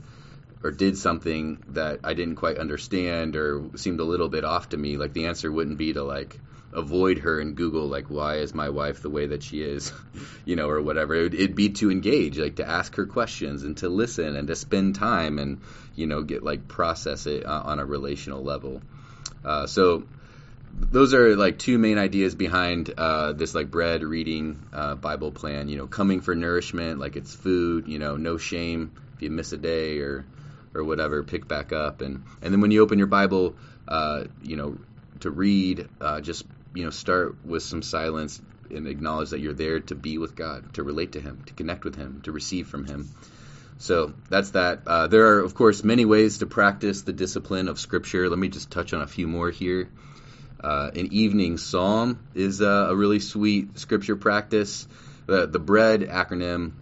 or 0.64 0.72
did 0.72 0.98
something 0.98 1.62
that 1.70 2.00
I 2.04 2.14
didn't 2.14 2.36
quite 2.36 2.58
understand 2.58 3.36
or 3.36 3.70
seemed 3.76 4.00
a 4.00 4.06
little 4.06 4.30
bit 4.30 4.46
off 4.46 4.70
to 4.70 4.78
me, 4.78 4.98
like 4.98 5.14
the 5.14 5.26
answer 5.26 5.52
wouldn't 5.52 5.78
be 5.78 5.94
to 5.94 6.04
like 6.04 6.40
avoid 6.72 7.20
her 7.20 7.40
and 7.40 7.56
Google 7.56 7.88
like 7.88 8.10
why 8.10 8.38
is 8.38 8.54
my 8.54 8.70
wife 8.70 9.02
the 9.02 9.10
way 9.10 9.28
that 9.28 9.44
she 9.44 9.62
is, 9.62 9.92
you 10.46 10.56
know, 10.56 10.70
or 10.70 10.82
whatever. 10.82 11.16
It 11.16 11.24
would, 11.24 11.34
it'd 11.34 11.56
be 11.56 11.70
to 11.70 11.92
engage, 11.92 12.40
like 12.40 12.56
to 12.56 12.68
ask 12.68 12.96
her 12.96 13.06
questions 13.06 13.64
and 13.64 13.78
to 13.78 13.90
listen 13.90 14.36
and 14.36 14.48
to 14.48 14.56
spend 14.56 14.96
time 14.96 15.38
and 15.38 15.62
you 15.96 16.08
know 16.08 16.24
get 16.24 16.44
like 16.44 16.68
process 16.68 17.28
it 17.28 17.46
uh, 17.46 17.62
on 17.66 17.80
a 17.80 17.86
relational 17.86 18.44
level. 18.44 18.82
Uh, 19.44 19.68
so 19.68 20.04
those 20.76 21.14
are 21.14 21.36
like 21.36 21.60
two 21.60 21.78
main 21.78 21.98
ideas 21.98 22.34
behind 22.36 22.92
uh, 22.98 23.34
this 23.34 23.54
like 23.54 23.70
bread 23.70 24.02
reading 24.02 24.66
uh, 24.74 24.96
Bible 24.96 25.32
plan. 25.32 25.68
You 25.68 25.78
know, 25.78 25.88
coming 25.88 26.22
for 26.22 26.36
nourishment, 26.36 27.00
like 27.00 27.16
it's 27.16 27.36
food. 27.36 27.88
You 27.88 28.00
know, 28.00 28.16
no 28.16 28.38
shame 28.38 28.94
if 29.16 29.22
you 29.22 29.30
miss 29.30 29.52
a 29.52 29.58
day 29.58 30.00
or 30.00 30.26
or 30.74 30.84
whatever, 30.84 31.24
pick 31.24 31.48
back 31.48 31.72
up, 31.72 32.02
and 32.02 32.24
and 32.42 32.54
then 32.54 32.62
when 32.62 32.72
you 32.72 32.82
open 32.82 32.98
your 32.98 33.08
Bible, 33.08 33.56
uh, 33.88 34.26
you 34.42 34.56
know, 34.56 34.78
to 35.22 35.30
read, 35.30 35.88
uh, 36.02 36.22
just 36.22 36.46
you 36.74 36.84
know, 36.84 36.90
start 36.90 37.46
with 37.46 37.64
some 37.64 37.82
silence 37.82 38.42
and 38.70 38.88
acknowledge 38.88 39.32
that 39.32 39.40
you're 39.40 39.54
there 39.54 39.80
to 39.82 39.96
be 39.96 40.18
with 40.18 40.36
God, 40.36 40.74
to 40.74 40.84
relate 40.84 41.14
to 41.14 41.22
Him, 41.22 41.44
to 41.46 41.54
connect 41.54 41.84
with 41.84 41.96
Him, 41.96 42.22
to 42.24 42.32
receive 42.32 42.68
from 42.68 42.86
Him. 42.86 43.10
So 43.78 44.14
that's 44.30 44.52
that. 44.52 44.84
Uh, 44.88 45.08
there 45.08 45.28
are, 45.28 45.40
of 45.40 45.56
course, 45.56 45.84
many 45.84 46.06
ways 46.06 46.40
to 46.40 46.46
practice 46.46 47.02
the 47.02 47.14
discipline 47.14 47.68
of 47.68 47.80
Scripture. 47.80 48.30
Let 48.30 48.40
me 48.40 48.50
just 48.50 48.72
touch 48.72 48.94
on 48.94 49.02
a 49.02 49.08
few 49.08 49.28
more 49.28 49.50
here. 49.50 49.90
Uh, 50.64 50.92
an 50.96 51.12
evening 51.12 51.58
psalm 51.58 52.20
is 52.34 52.62
uh, 52.62 52.88
a 52.90 52.96
really 52.96 53.20
sweet 53.20 53.78
Scripture 53.78 54.16
practice. 54.16 54.88
The, 55.26 55.48
the 55.48 55.60
bread 55.60 56.02
acronym 56.02 56.74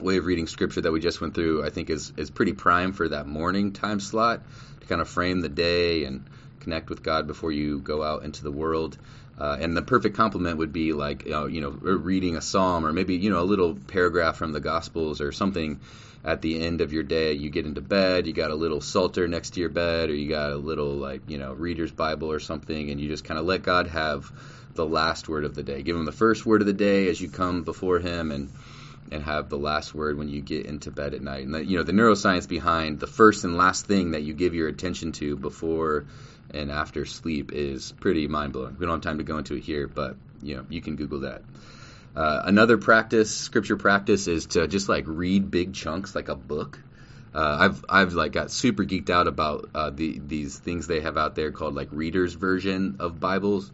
way 0.00 0.16
of 0.18 0.26
reading 0.26 0.46
Scripture 0.46 0.80
that 0.80 0.92
we 0.92 1.00
just 1.00 1.20
went 1.20 1.34
through, 1.34 1.64
I 1.64 1.70
think, 1.70 1.90
is 1.90 2.12
is 2.16 2.30
pretty 2.30 2.52
prime 2.52 2.92
for 2.92 3.08
that 3.08 3.26
morning 3.26 3.72
time 3.72 4.00
slot 4.00 4.42
to 4.80 4.86
kind 4.86 5.00
of 5.00 5.08
frame 5.08 5.40
the 5.40 5.48
day 5.48 6.04
and 6.04 6.24
connect 6.60 6.90
with 6.90 7.02
God 7.02 7.26
before 7.26 7.52
you 7.52 7.80
go 7.80 8.02
out 8.02 8.24
into 8.24 8.42
the 8.42 8.52
world. 8.52 8.98
Uh, 9.38 9.56
and 9.60 9.76
the 9.76 9.82
perfect 9.82 10.16
complement 10.16 10.58
would 10.58 10.72
be 10.72 10.92
like 10.92 11.24
you 11.24 11.30
know, 11.30 11.46
you 11.46 11.60
know 11.60 11.70
reading 11.70 12.36
a 12.36 12.40
psalm 12.40 12.84
or 12.84 12.92
maybe 12.92 13.16
you 13.16 13.30
know 13.30 13.40
a 13.40 13.44
little 13.44 13.74
paragraph 13.74 14.36
from 14.36 14.52
the 14.52 14.60
Gospels 14.60 15.20
or 15.20 15.32
something 15.32 15.80
at 16.24 16.42
the 16.42 16.60
end 16.60 16.80
of 16.80 16.92
your 16.92 17.04
day. 17.04 17.32
You 17.32 17.48
get 17.50 17.64
into 17.64 17.80
bed, 17.80 18.26
you 18.26 18.32
got 18.32 18.50
a 18.50 18.54
little 18.54 18.80
psalter 18.80 19.28
next 19.28 19.50
to 19.50 19.60
your 19.60 19.68
bed, 19.68 20.10
or 20.10 20.14
you 20.14 20.28
got 20.28 20.52
a 20.52 20.56
little 20.56 20.94
like 20.94 21.22
you 21.28 21.38
know 21.38 21.52
Reader's 21.54 21.92
Bible 21.92 22.30
or 22.30 22.40
something, 22.40 22.90
and 22.90 23.00
you 23.00 23.08
just 23.08 23.24
kind 23.24 23.38
of 23.38 23.46
let 23.46 23.62
God 23.62 23.86
have 23.86 24.30
the 24.74 24.86
last 24.86 25.28
word 25.28 25.44
of 25.44 25.54
the 25.54 25.62
day. 25.62 25.82
Give 25.82 25.96
Him 25.96 26.04
the 26.04 26.12
first 26.12 26.44
word 26.44 26.60
of 26.60 26.66
the 26.66 26.72
day 26.72 27.08
as 27.08 27.20
you 27.20 27.28
come 27.28 27.62
before 27.62 27.98
Him, 27.98 28.30
and 28.30 28.50
and 29.12 29.22
have 29.22 29.48
the 29.48 29.58
last 29.58 29.94
word 29.94 30.18
when 30.18 30.28
you 30.28 30.40
get 30.40 30.66
into 30.66 30.90
bed 30.90 31.14
at 31.14 31.22
night. 31.22 31.44
And 31.44 31.54
the, 31.54 31.64
you 31.64 31.76
know 31.76 31.82
the 31.82 31.92
neuroscience 31.92 32.48
behind 32.48 33.00
the 33.00 33.06
first 33.06 33.44
and 33.44 33.56
last 33.56 33.86
thing 33.86 34.12
that 34.12 34.22
you 34.22 34.34
give 34.34 34.54
your 34.54 34.68
attention 34.68 35.12
to 35.12 35.36
before 35.36 36.06
and 36.52 36.70
after 36.70 37.04
sleep 37.04 37.52
is 37.52 37.92
pretty 37.92 38.26
mind 38.28 38.52
blowing. 38.52 38.76
We 38.78 38.86
don't 38.86 38.96
have 38.96 39.02
time 39.02 39.18
to 39.18 39.24
go 39.24 39.38
into 39.38 39.54
it 39.54 39.62
here, 39.62 39.88
but 39.88 40.16
you 40.42 40.56
know 40.56 40.66
you 40.68 40.80
can 40.80 40.96
Google 40.96 41.20
that. 41.20 41.42
Uh, 42.16 42.42
another 42.44 42.78
practice, 42.78 43.34
scripture 43.34 43.76
practice, 43.76 44.26
is 44.26 44.46
to 44.46 44.66
just 44.66 44.88
like 44.88 45.04
read 45.06 45.50
big 45.50 45.74
chunks 45.74 46.14
like 46.14 46.28
a 46.28 46.34
book. 46.34 46.80
Uh, 47.34 47.56
I've 47.60 47.84
I've 47.88 48.14
like 48.14 48.32
got 48.32 48.50
super 48.50 48.84
geeked 48.84 49.10
out 49.10 49.28
about 49.28 49.68
uh, 49.74 49.90
the 49.90 50.18
these 50.18 50.58
things 50.58 50.86
they 50.86 51.00
have 51.00 51.16
out 51.16 51.34
there 51.34 51.52
called 51.52 51.74
like 51.74 51.88
readers 51.92 52.34
version 52.34 52.96
of 53.00 53.20
Bibles. 53.20 53.70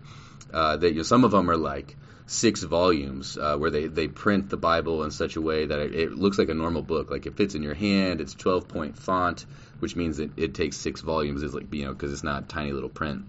Uh, 0.53 0.77
that 0.77 0.91
you 0.91 0.97
know, 0.97 1.03
some 1.03 1.25
of 1.25 1.31
them 1.31 1.51
are 1.51 1.57
like 1.57 1.97
six 2.27 2.63
volumes 2.63 3.37
uh, 3.37 3.57
where 3.57 3.71
they, 3.71 3.87
they 3.87 4.09
print 4.09 4.49
the 4.49 4.57
Bible 4.57 5.05
in 5.05 5.11
such 5.11 5.37
a 5.37 5.41
way 5.41 5.67
that 5.67 5.79
it, 5.79 5.95
it, 5.95 6.13
looks 6.13 6.39
like 6.39 6.49
a 6.49 6.55
normal 6.55 6.83
book. 6.83 7.11
Like 7.11 7.27
it 7.27 7.37
fits 7.37 7.55
in 7.55 7.63
your 7.63 7.75
hand. 7.75 8.21
It's 8.21 8.35
12 8.35 8.69
point 8.69 8.99
font, 8.99 9.45
which 9.81 9.95
means 9.95 10.19
it, 10.19 10.31
it 10.37 10.55
takes 10.55 10.77
six 10.77 11.01
volumes. 11.01 11.43
Is 11.43 11.55
like 11.55 11.73
you 11.73 11.85
know 11.85 11.93
because 11.93 12.13
it's 12.13 12.25
not 12.25 12.49
tiny 12.49 12.73
little 12.73 12.89
print. 12.89 13.25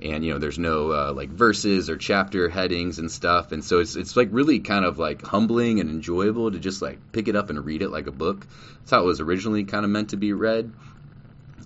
And 0.00 0.24
you 0.24 0.32
know 0.32 0.38
there's 0.38 0.58
no 0.58 0.92
uh, 0.92 1.12
like 1.14 1.30
verses 1.30 1.88
or 1.88 1.96
chapter 1.96 2.48
headings 2.48 2.98
and 2.98 3.10
stuff, 3.10 3.52
and 3.52 3.64
so 3.64 3.80
it's 3.80 3.96
it's 3.96 4.14
like 4.14 4.28
really 4.30 4.60
kind 4.60 4.84
of 4.84 4.98
like 4.98 5.22
humbling 5.22 5.80
and 5.80 5.88
enjoyable 5.88 6.50
to 6.50 6.58
just 6.58 6.82
like 6.82 6.98
pick 7.12 7.28
it 7.28 7.36
up 7.36 7.48
and 7.48 7.64
read 7.64 7.80
it 7.82 7.88
like 7.88 8.06
a 8.06 8.12
book. 8.12 8.46
That's 8.80 8.90
how 8.90 9.02
it 9.02 9.06
was 9.06 9.20
originally 9.20 9.64
kind 9.64 9.84
of 9.84 9.90
meant 9.90 10.10
to 10.10 10.18
be 10.18 10.34
read, 10.34 10.70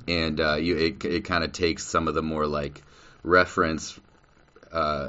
and 0.06 0.40
uh, 0.40 0.54
you, 0.54 0.76
it 0.76 1.04
it 1.04 1.24
kind 1.24 1.42
of 1.42 1.50
takes 1.50 1.84
some 1.84 2.06
of 2.06 2.14
the 2.14 2.22
more 2.22 2.46
like 2.46 2.82
reference 3.24 3.98
uh, 4.70 5.08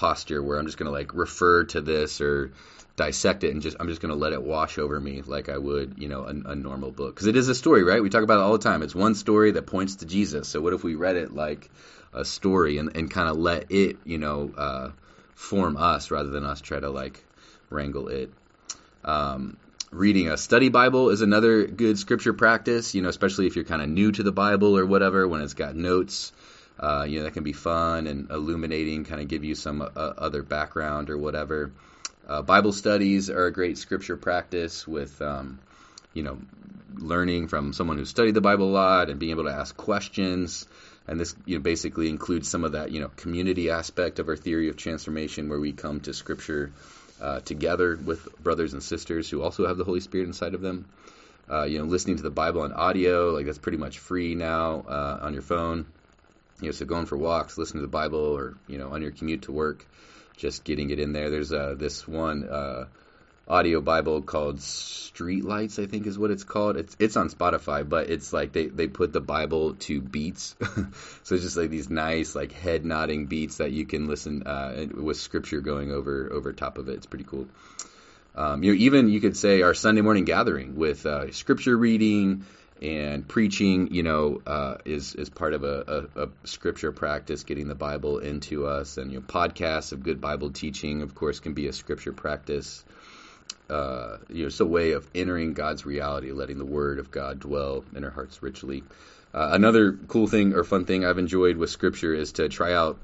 posture 0.00 0.42
where 0.42 0.58
I'm 0.58 0.64
just 0.64 0.78
going 0.78 0.86
to 0.86 0.92
like 0.92 1.12
refer 1.12 1.64
to 1.64 1.82
this 1.82 2.22
or 2.22 2.52
dissect 2.96 3.44
it 3.44 3.52
and 3.52 3.60
just 3.60 3.76
I'm 3.78 3.88
just 3.88 4.00
going 4.00 4.12
to 4.12 4.18
let 4.18 4.32
it 4.32 4.42
wash 4.42 4.78
over 4.78 4.98
me 4.98 5.20
like 5.20 5.50
I 5.50 5.58
would, 5.58 5.96
you 5.98 6.08
know, 6.08 6.22
a, 6.24 6.52
a 6.52 6.56
normal 6.56 6.90
book. 6.90 7.14
Because 7.14 7.26
it 7.26 7.36
is 7.36 7.48
a 7.48 7.54
story, 7.54 7.84
right? 7.84 8.02
We 8.02 8.08
talk 8.08 8.22
about 8.22 8.38
it 8.38 8.42
all 8.42 8.52
the 8.52 8.58
time. 8.58 8.82
It's 8.82 8.94
one 8.94 9.14
story 9.14 9.50
that 9.52 9.66
points 9.66 9.96
to 9.96 10.06
Jesus. 10.06 10.48
So 10.48 10.62
what 10.62 10.72
if 10.72 10.82
we 10.82 10.94
read 10.94 11.16
it 11.16 11.34
like 11.34 11.68
a 12.14 12.24
story 12.24 12.78
and, 12.78 12.96
and 12.96 13.10
kind 13.10 13.28
of 13.28 13.36
let 13.36 13.70
it, 13.70 13.98
you 14.06 14.16
know, 14.16 14.52
uh, 14.56 14.90
form 15.34 15.76
us 15.76 16.10
rather 16.10 16.30
than 16.30 16.44
us 16.44 16.62
try 16.62 16.80
to 16.80 16.88
like 16.88 17.22
wrangle 17.68 18.08
it. 18.08 18.32
Um, 19.04 19.58
reading 19.90 20.28
a 20.28 20.38
study 20.38 20.70
Bible 20.70 21.10
is 21.10 21.20
another 21.20 21.66
good 21.66 21.98
scripture 21.98 22.32
practice, 22.32 22.94
you 22.94 23.02
know, 23.02 23.10
especially 23.10 23.46
if 23.46 23.54
you're 23.54 23.66
kind 23.66 23.82
of 23.82 23.88
new 23.90 24.12
to 24.12 24.22
the 24.22 24.32
Bible 24.32 24.78
or 24.78 24.86
whatever, 24.86 25.28
when 25.28 25.42
it's 25.42 25.54
got 25.54 25.76
notes. 25.76 26.32
Uh, 26.80 27.04
you 27.06 27.18
know, 27.18 27.24
that 27.24 27.34
can 27.34 27.44
be 27.44 27.52
fun 27.52 28.06
and 28.06 28.30
illuminating, 28.30 29.04
kind 29.04 29.20
of 29.20 29.28
give 29.28 29.44
you 29.44 29.54
some 29.54 29.82
uh, 29.82 29.86
other 29.94 30.42
background 30.42 31.10
or 31.10 31.18
whatever. 31.18 31.72
Uh, 32.26 32.40
Bible 32.40 32.72
studies 32.72 33.28
are 33.28 33.46
a 33.46 33.52
great 33.52 33.76
scripture 33.76 34.16
practice 34.16 34.88
with, 34.88 35.20
um, 35.20 35.58
you 36.14 36.22
know, 36.22 36.38
learning 36.96 37.48
from 37.48 37.74
someone 37.74 37.98
who 37.98 38.06
studied 38.06 38.32
the 38.32 38.40
Bible 38.40 38.70
a 38.70 38.72
lot 38.72 39.10
and 39.10 39.20
being 39.20 39.32
able 39.32 39.44
to 39.44 39.50
ask 39.50 39.76
questions. 39.76 40.66
And 41.06 41.20
this, 41.20 41.34
you 41.44 41.56
know, 41.56 41.62
basically 41.62 42.08
includes 42.08 42.48
some 42.48 42.64
of 42.64 42.72
that, 42.72 42.92
you 42.92 43.00
know, 43.00 43.08
community 43.08 43.68
aspect 43.68 44.18
of 44.18 44.28
our 44.28 44.36
theory 44.36 44.70
of 44.70 44.76
transformation, 44.76 45.50
where 45.50 45.60
we 45.60 45.72
come 45.72 46.00
to 46.02 46.14
Scripture 46.14 46.72
uh, 47.20 47.40
together 47.40 47.98
with 48.02 48.26
brothers 48.42 48.72
and 48.72 48.82
sisters 48.82 49.28
who 49.28 49.42
also 49.42 49.66
have 49.66 49.76
the 49.76 49.84
Holy 49.84 50.00
Spirit 50.00 50.28
inside 50.28 50.54
of 50.54 50.62
them. 50.62 50.88
Uh, 51.50 51.64
you 51.64 51.78
know, 51.78 51.84
listening 51.84 52.16
to 52.16 52.22
the 52.22 52.30
Bible 52.30 52.62
on 52.62 52.72
audio, 52.72 53.30
like 53.30 53.44
that's 53.44 53.58
pretty 53.58 53.78
much 53.78 53.98
free 53.98 54.34
now 54.34 54.84
uh, 54.88 55.18
on 55.20 55.34
your 55.34 55.42
phone 55.42 55.84
you 56.60 56.68
know, 56.68 56.72
so 56.72 56.84
going 56.84 57.06
for 57.06 57.16
walks, 57.16 57.58
listening 57.58 57.82
to 57.82 57.86
the 57.86 57.90
Bible, 57.90 58.18
or 58.18 58.54
you 58.66 58.78
know, 58.78 58.90
on 58.90 59.02
your 59.02 59.10
commute 59.10 59.42
to 59.42 59.52
work, 59.52 59.86
just 60.36 60.64
getting 60.64 60.90
it 60.90 60.98
in 60.98 61.12
there. 61.12 61.30
There's 61.30 61.52
uh, 61.52 61.74
this 61.76 62.06
one 62.06 62.48
uh, 62.48 62.86
audio 63.48 63.80
Bible 63.80 64.22
called 64.22 64.58
Streetlights, 64.58 65.82
I 65.82 65.86
think 65.86 66.06
is 66.06 66.18
what 66.18 66.30
it's 66.30 66.44
called. 66.44 66.76
It's 66.76 66.96
it's 66.98 67.16
on 67.16 67.28
Spotify, 67.28 67.86
but 67.86 68.08
it's 68.08 68.32
like 68.32 68.52
they, 68.52 68.66
they 68.66 68.86
put 68.86 69.12
the 69.12 69.20
Bible 69.20 69.74
to 69.74 70.00
beats, 70.00 70.54
so 71.24 71.34
it's 71.34 71.44
just 71.44 71.56
like 71.56 71.70
these 71.70 71.90
nice 71.90 72.34
like 72.34 72.52
head 72.52 72.84
nodding 72.84 73.26
beats 73.26 73.56
that 73.56 73.72
you 73.72 73.86
can 73.86 74.06
listen 74.06 74.44
uh, 74.46 74.86
with 74.94 75.16
scripture 75.16 75.60
going 75.60 75.90
over 75.90 76.30
over 76.32 76.52
top 76.52 76.78
of 76.78 76.88
it. 76.88 76.94
It's 76.94 77.06
pretty 77.06 77.24
cool. 77.24 77.48
Um, 78.36 78.62
you 78.62 78.72
know, 78.72 78.78
even 78.78 79.08
you 79.08 79.20
could 79.20 79.36
say 79.36 79.62
our 79.62 79.74
Sunday 79.74 80.02
morning 80.02 80.24
gathering 80.24 80.76
with 80.76 81.04
uh, 81.04 81.32
scripture 81.32 81.76
reading 81.76 82.44
and 82.80 83.28
preaching, 83.28 83.92
you 83.92 84.02
know, 84.02 84.40
uh, 84.46 84.76
is 84.84 85.14
is 85.14 85.28
part 85.28 85.52
of 85.52 85.64
a, 85.64 86.08
a, 86.16 86.22
a, 86.22 86.28
scripture 86.44 86.92
practice, 86.92 87.44
getting 87.44 87.68
the 87.68 87.74
Bible 87.74 88.18
into 88.18 88.66
us, 88.66 88.96
and 88.96 89.12
you 89.12 89.20
know, 89.20 89.26
podcasts 89.26 89.92
of 89.92 90.02
good 90.02 90.20
Bible 90.20 90.50
teaching, 90.50 91.02
of 91.02 91.14
course, 91.14 91.40
can 91.40 91.52
be 91.52 91.66
a 91.66 91.72
scripture 91.72 92.12
practice. 92.12 92.82
Uh, 93.68 94.16
you 94.28 94.42
know, 94.42 94.46
it's 94.46 94.60
a 94.60 94.66
way 94.66 94.92
of 94.92 95.06
entering 95.14 95.52
God's 95.52 95.84
reality, 95.84 96.32
letting 96.32 96.58
the 96.58 96.64
Word 96.64 96.98
of 96.98 97.10
God 97.10 97.38
dwell 97.40 97.84
in 97.94 98.02
our 98.02 98.10
hearts 98.10 98.42
richly. 98.42 98.82
Uh, 99.32 99.50
another 99.52 99.92
cool 99.92 100.26
thing 100.26 100.54
or 100.54 100.64
fun 100.64 100.86
thing 100.86 101.04
I've 101.04 101.18
enjoyed 101.18 101.56
with 101.56 101.70
Scripture 101.70 102.14
is 102.14 102.32
to 102.32 102.48
try 102.48 102.72
out 102.72 102.98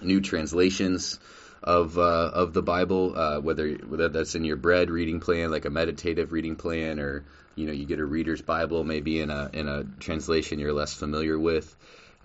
new 0.00 0.20
translations 0.20 1.18
of 1.62 1.98
uh, 1.98 2.30
of 2.32 2.52
the 2.52 2.62
Bible, 2.62 3.18
uh, 3.18 3.40
whether 3.40 3.70
whether 3.72 4.08
that's 4.08 4.34
in 4.34 4.44
your 4.44 4.56
bread 4.56 4.90
reading 4.90 5.20
plan, 5.20 5.50
like 5.50 5.64
a 5.64 5.70
meditative 5.70 6.32
reading 6.32 6.56
plan, 6.56 7.00
or 7.00 7.24
you 7.54 7.66
know 7.66 7.72
you 7.72 7.86
get 7.86 7.98
a 7.98 8.04
reader's 8.04 8.42
Bible, 8.42 8.84
maybe 8.84 9.20
in 9.20 9.30
a 9.30 9.50
in 9.52 9.68
a 9.68 9.84
translation 10.00 10.58
you're 10.58 10.72
less 10.72 10.94
familiar 10.94 11.38
with. 11.38 11.74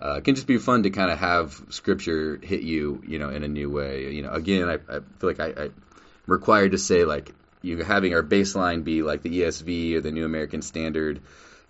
Uh, 0.00 0.16
it 0.18 0.24
can 0.24 0.34
just 0.34 0.46
be 0.46 0.58
fun 0.58 0.82
to 0.82 0.90
kind 0.90 1.10
of 1.10 1.18
have 1.18 1.60
Scripture 1.70 2.38
hit 2.42 2.62
you, 2.62 3.02
you 3.06 3.18
know, 3.18 3.30
in 3.30 3.42
a 3.44 3.48
new 3.48 3.70
way. 3.70 4.12
You 4.12 4.22
know, 4.22 4.32
again, 4.32 4.68
I, 4.68 4.74
I 4.74 5.00
feel 5.18 5.30
like 5.30 5.40
I, 5.40 5.64
I'm 5.64 5.74
required 6.26 6.72
to 6.72 6.78
say 6.78 7.04
like 7.04 7.32
you 7.62 7.78
having 7.78 8.14
our 8.14 8.22
baseline 8.22 8.84
be 8.84 9.02
like 9.02 9.22
the 9.22 9.40
ESV 9.40 9.94
or 9.94 10.00
the 10.00 10.10
New 10.10 10.24
American 10.24 10.62
Standard 10.62 11.20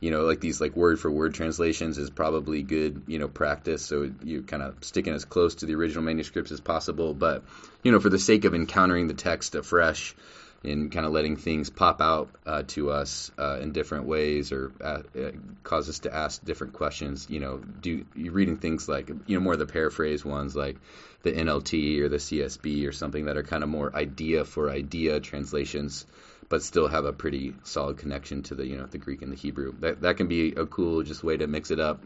you 0.05 0.11
know, 0.11 0.25
like 0.25 0.39
these 0.39 0.61
like 0.61 0.77
word 0.77 1.01
for 1.01 1.11
word 1.11 1.33
translations 1.33 1.97
is 1.97 2.11
probably 2.11 2.63
good, 2.63 3.05
you 3.07 3.19
know, 3.19 3.27
practice. 3.27 3.83
So 3.87 4.13
you 4.23 4.43
kind 4.43 4.63
of 4.63 4.85
sticking 4.85 5.15
as 5.15 5.25
close 5.25 5.55
to 5.57 5.67
the 5.67 5.75
original 5.77 6.05
manuscripts 6.05 6.53
as 6.53 6.61
possible. 6.61 7.15
But, 7.15 7.43
you 7.83 7.91
know, 7.91 8.01
for 8.01 8.11
the 8.11 8.19
sake 8.19 8.45
of 8.45 8.55
encountering 8.55 9.07
the 9.07 9.15
text 9.15 9.55
afresh 9.55 10.15
and 10.63 10.93
kind 10.93 11.07
of 11.07 11.13
letting 11.13 11.37
things 11.37 11.71
pop 11.71 12.03
out 12.03 12.29
uh, 12.45 12.65
to 12.67 12.91
us 12.91 13.31
uh, 13.39 13.61
in 13.63 13.73
different 13.73 14.05
ways 14.05 14.53
or 14.53 14.73
uh, 14.83 15.05
uh 15.19 15.31
cause 15.63 15.89
us 15.89 16.01
to 16.01 16.15
ask 16.15 16.45
different 16.45 16.75
questions, 16.75 17.27
you 17.31 17.41
know, 17.41 17.57
do 17.57 18.05
you 18.15 18.31
reading 18.31 18.59
things 18.59 18.87
like, 18.87 19.09
you 19.09 19.39
know, 19.39 19.41
more 19.41 19.55
of 19.55 19.59
the 19.59 19.65
paraphrase 19.65 20.23
ones 20.23 20.55
like 20.55 20.77
the 21.23 21.33
NLT 21.33 22.01
or 22.01 22.11
the 22.11 22.19
CSB 22.19 22.87
or 22.87 22.93
something 22.93 23.25
that 23.25 23.39
are 23.39 23.43
kind 23.43 23.63
of 23.63 23.71
more 23.71 23.97
idea 23.97 24.45
for 24.45 24.69
idea 24.69 25.19
translations 25.19 26.05
but 26.49 26.63
still 26.63 26.89
have 26.89 27.05
a 27.05 27.13
pretty 27.13 27.55
solid 27.65 27.99
connection 27.99 28.43
to 28.45 28.55
the 28.55 28.67
you 28.67 28.77
know 28.77 28.87
the 28.87 28.99
Greek 28.99 29.23
and 29.23 29.33
the 29.33 29.37
Hebrew. 29.37 29.73
That 29.81 30.03
that 30.03 30.17
can 30.17 30.29
be 30.29 30.53
a 30.53 30.67
cool 30.67 31.03
just 31.03 31.25
way 31.25 31.37
to 31.37 31.47
mix 31.47 31.71
it 31.71 31.81
up. 31.81 32.03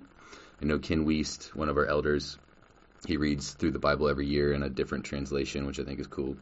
I 0.60 0.64
know 0.64 0.78
Ken 0.78 1.06
Wiest, 1.06 1.54
one 1.54 1.68
of 1.68 1.76
our 1.76 1.86
elders, 1.86 2.38
he 3.06 3.16
reads 3.16 3.52
through 3.52 3.70
the 3.70 3.78
Bible 3.78 4.08
every 4.08 4.26
year 4.26 4.52
in 4.52 4.62
a 4.62 4.68
different 4.68 5.04
translation, 5.04 5.66
which 5.66 5.78
I 5.78 5.84
think 5.84 6.00
is 6.00 6.06
cool. 6.06 6.36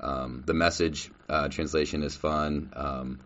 Um, 0.00 0.42
the 0.46 0.54
message 0.54 1.10
uh, 1.28 1.48
translation 1.48 2.02
is 2.02 2.16
fun. 2.16 2.72
Um, 2.74 3.20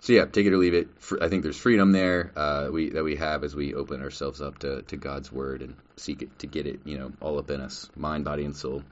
so 0.00 0.12
yeah, 0.12 0.24
take 0.24 0.46
it 0.46 0.52
or 0.52 0.58
leave 0.58 0.74
it. 0.74 0.88
I 1.20 1.28
think 1.28 1.42
there's 1.42 1.58
freedom 1.58 1.90
there 1.92 2.30
uh, 2.36 2.68
we, 2.70 2.90
that 2.90 3.02
we 3.02 3.16
have 3.16 3.42
as 3.42 3.56
we 3.56 3.74
open 3.74 4.02
ourselves 4.02 4.40
up 4.40 4.58
to, 4.60 4.82
to 4.82 4.96
God's 4.96 5.32
word 5.32 5.62
and 5.62 5.74
seek 5.96 6.22
it 6.22 6.38
to 6.38 6.46
get 6.46 6.66
it, 6.66 6.80
you 6.84 6.96
know, 6.96 7.12
all 7.20 7.38
up 7.38 7.50
in 7.50 7.60
us, 7.60 7.90
mind, 7.96 8.24
body, 8.24 8.44
and 8.44 8.54
soul. 8.54 8.84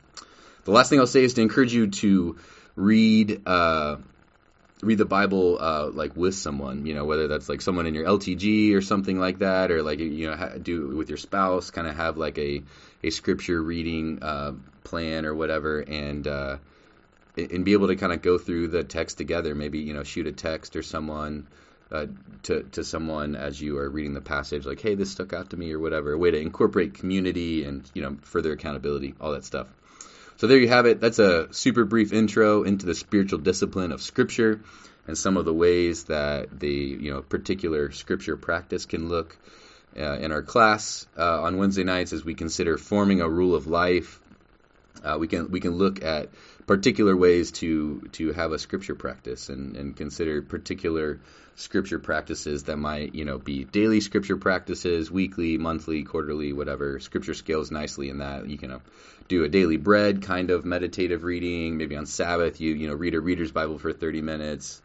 The 0.65 0.73
last 0.73 0.91
thing 0.91 0.99
I'll 0.99 1.07
say 1.07 1.23
is 1.23 1.35
to 1.35 1.43
encourage 1.43 1.73
you 1.73 1.89
to 1.89 2.39
read 2.75 3.47
uh, 3.47 3.99
read 4.85 4.99
the 4.99 5.05
Bible 5.05 5.59
uh, 5.61 5.91
like 5.93 6.17
with 6.17 6.35
someone, 6.35 6.87
you 6.87 6.95
know, 6.95 7.05
whether 7.05 7.29
that's 7.29 7.49
like 7.49 7.61
someone 7.61 7.87
in 7.87 7.95
your 7.95 8.05
LTG 8.07 8.75
or 8.75 8.83
something 8.83 9.19
like 9.19 9.39
that, 9.39 9.71
or 9.71 9.83
like 9.83 9.99
you 10.01 10.31
know 10.31 10.59
do 10.61 10.91
it 10.91 10.95
with 10.95 11.09
your 11.09 11.19
spouse, 11.19 11.71
kind 11.71 11.87
of 11.87 11.97
have 11.97 12.17
like 12.17 12.39
a 12.39 12.63
a 13.03 13.11
scripture 13.11 13.63
reading 13.63 14.23
uh, 14.23 14.53
plan 14.85 15.27
or 15.27 15.35
whatever, 15.35 15.81
and 15.81 16.27
uh, 16.27 16.57
and 17.37 17.65
be 17.65 17.73
able 17.73 17.89
to 17.89 17.97
kind 17.97 18.13
of 18.13 18.23
go 18.23 18.39
through 18.39 18.69
the 18.69 18.85
text 18.85 19.19
together. 19.19 19.55
Maybe 19.55 19.81
you 19.81 19.95
know 19.95 20.05
shoot 20.05 20.27
a 20.27 20.33
text 20.33 20.77
or 20.77 20.83
someone 20.83 21.49
uh, 21.91 22.07
to 22.43 22.63
to 22.73 22.85
someone 22.85 23.37
as 23.37 23.61
you 23.61 23.79
are 23.79 23.89
reading 23.89 24.15
the 24.15 24.21
passage, 24.21 24.67
like, 24.67 24.81
hey, 24.81 24.95
this 24.95 25.11
stuck 25.11 25.33
out 25.33 25.51
to 25.51 25.57
me 25.57 25.73
or 25.73 25.79
whatever. 25.79 26.13
A 26.13 26.19
way 26.19 26.31
to 26.31 26.39
incorporate 26.39 26.95
community 26.95 27.65
and 27.65 27.89
you 27.95 28.03
know 28.03 28.17
further 28.23 28.53
accountability, 28.53 29.15
all 29.21 29.33
that 29.33 29.45
stuff. 29.45 29.69
So 30.37 30.47
there 30.47 30.59
you 30.59 30.69
have 30.69 30.87
it. 30.87 31.01
That's 31.01 31.19
a 31.19 31.53
super 31.53 31.85
brief 31.85 32.13
intro 32.13 32.65
into 32.65 32.87
the 32.87 32.95
spiritual 32.95 33.39
discipline 33.39 33.93
of 33.93 34.03
Scripture 34.03 34.61
and 35.07 35.17
some 35.17 35.37
of 35.37 35.45
the 35.45 35.53
ways 35.53 36.05
that 36.05 36.59
the 36.59 36.73
you 36.73 37.13
know 37.13 37.23
particular 37.23 37.93
Scripture 37.93 38.37
practice 38.37 38.87
can 38.87 39.09
look. 39.09 39.37
Uh, 39.97 40.19
in 40.19 40.33
our 40.33 40.43
class 40.43 41.07
uh, 41.17 41.43
on 41.43 41.57
Wednesday 41.57 41.85
nights, 41.85 42.13
as 42.13 42.25
we 42.25 42.35
consider 42.35 42.77
forming 42.77 43.21
a 43.21 43.29
rule 43.29 43.55
of 43.55 43.69
life, 43.69 44.19
uh, 45.05 45.19
we 45.19 45.29
can 45.29 45.51
we 45.51 45.61
can 45.61 45.73
look 45.73 46.03
at 46.03 46.31
particular 46.67 47.17
ways 47.17 47.53
to 47.53 48.01
to 48.13 48.33
have 48.33 48.53
a 48.53 48.59
scripture 48.59 48.95
practice 48.95 49.49
and, 49.49 49.77
and 49.77 49.97
consider 49.97 50.41
particular 50.43 51.21
scripture 51.57 51.99
practices 51.99 52.65
that 52.65 52.77
might 52.77 53.15
you 53.15 53.25
know 53.25 53.39
be 53.39 53.65
daily 53.65 54.01
scripture 54.01 54.37
practices, 54.37 55.11
weekly, 55.11 55.59
monthly, 55.59 56.03
quarterly, 56.03 56.53
whatever. 56.53 56.99
Scripture 57.01 57.35
scales 57.35 57.71
nicely 57.71 58.09
in 58.09 58.19
that 58.19 58.49
you 58.49 58.59
can 58.59 58.71
know, 58.71 58.81
do 59.29 59.45
a 59.45 59.49
daily 59.49 59.77
bread 59.77 60.23
kind 60.23 60.51
of 60.51 60.65
meditative 60.65 61.23
reading. 61.23 61.77
Maybe 61.77 61.97
on 61.97 62.07
Sabbath 62.07 62.61
you 62.61 62.75
you 62.75 62.89
know 62.89 62.95
read 62.95 63.15
a 63.15 63.21
reader's 63.21 63.53
Bible 63.53 63.79
for 63.79 63.93
30 63.93 64.23
minutes. 64.23 64.81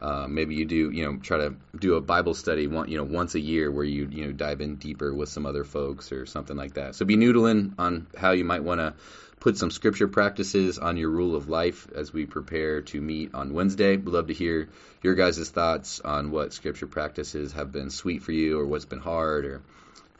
Uh, 0.00 0.26
maybe 0.26 0.54
you 0.54 0.64
do, 0.64 0.90
you 0.90 1.04
know, 1.04 1.18
try 1.18 1.36
to 1.36 1.54
do 1.78 1.96
a 1.96 2.00
Bible 2.00 2.32
study, 2.32 2.66
one, 2.66 2.88
you 2.88 2.96
know, 2.96 3.04
once 3.04 3.34
a 3.34 3.40
year 3.40 3.70
where 3.70 3.84
you, 3.84 4.08
you 4.10 4.24
know, 4.24 4.32
dive 4.32 4.62
in 4.62 4.76
deeper 4.76 5.12
with 5.12 5.28
some 5.28 5.44
other 5.44 5.62
folks 5.62 6.10
or 6.10 6.24
something 6.24 6.56
like 6.56 6.72
that. 6.72 6.94
So 6.94 7.04
be 7.04 7.16
noodling 7.16 7.74
on 7.78 8.06
how 8.16 8.30
you 8.30 8.46
might 8.46 8.64
want 8.64 8.80
to 8.80 8.94
put 9.40 9.56
some 9.56 9.70
scripture 9.70 10.06
practices 10.06 10.78
on 10.78 10.98
your 10.98 11.08
rule 11.08 11.34
of 11.34 11.48
life 11.48 11.88
as 11.94 12.12
we 12.12 12.26
prepare 12.26 12.82
to 12.82 13.00
meet 13.00 13.34
on 13.34 13.54
Wednesday. 13.54 13.96
We'd 13.96 14.12
love 14.12 14.26
to 14.26 14.34
hear 14.34 14.68
your 15.02 15.14
guys' 15.14 15.48
thoughts 15.48 15.98
on 16.00 16.30
what 16.30 16.52
scripture 16.52 16.86
practices 16.86 17.52
have 17.54 17.72
been 17.72 17.88
sweet 17.88 18.22
for 18.22 18.32
you 18.32 18.60
or 18.60 18.66
what's 18.66 18.84
been 18.84 19.00
hard 19.00 19.46
or 19.46 19.62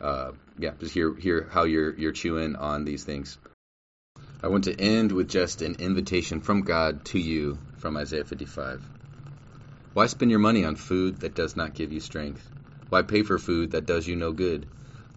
uh, 0.00 0.32
yeah, 0.58 0.72
just 0.80 0.94
hear 0.94 1.14
hear 1.14 1.46
how 1.50 1.64
you're 1.64 1.94
you're 1.94 2.12
chewing 2.12 2.56
on 2.56 2.86
these 2.86 3.04
things. 3.04 3.36
I 4.42 4.48
want 4.48 4.64
to 4.64 4.80
end 4.80 5.12
with 5.12 5.28
just 5.28 5.60
an 5.60 5.76
invitation 5.78 6.40
from 6.40 6.62
God 6.62 7.04
to 7.06 7.18
you 7.18 7.58
from 7.76 7.98
Isaiah 7.98 8.24
55. 8.24 8.82
Why 9.92 10.06
spend 10.06 10.30
your 10.30 10.40
money 10.40 10.64
on 10.64 10.76
food 10.76 11.20
that 11.20 11.34
does 11.34 11.56
not 11.56 11.74
give 11.74 11.92
you 11.92 12.00
strength? 12.00 12.48
Why 12.88 13.02
pay 13.02 13.22
for 13.22 13.38
food 13.38 13.72
that 13.72 13.84
does 13.84 14.08
you 14.08 14.16
no 14.16 14.32
good? 14.32 14.66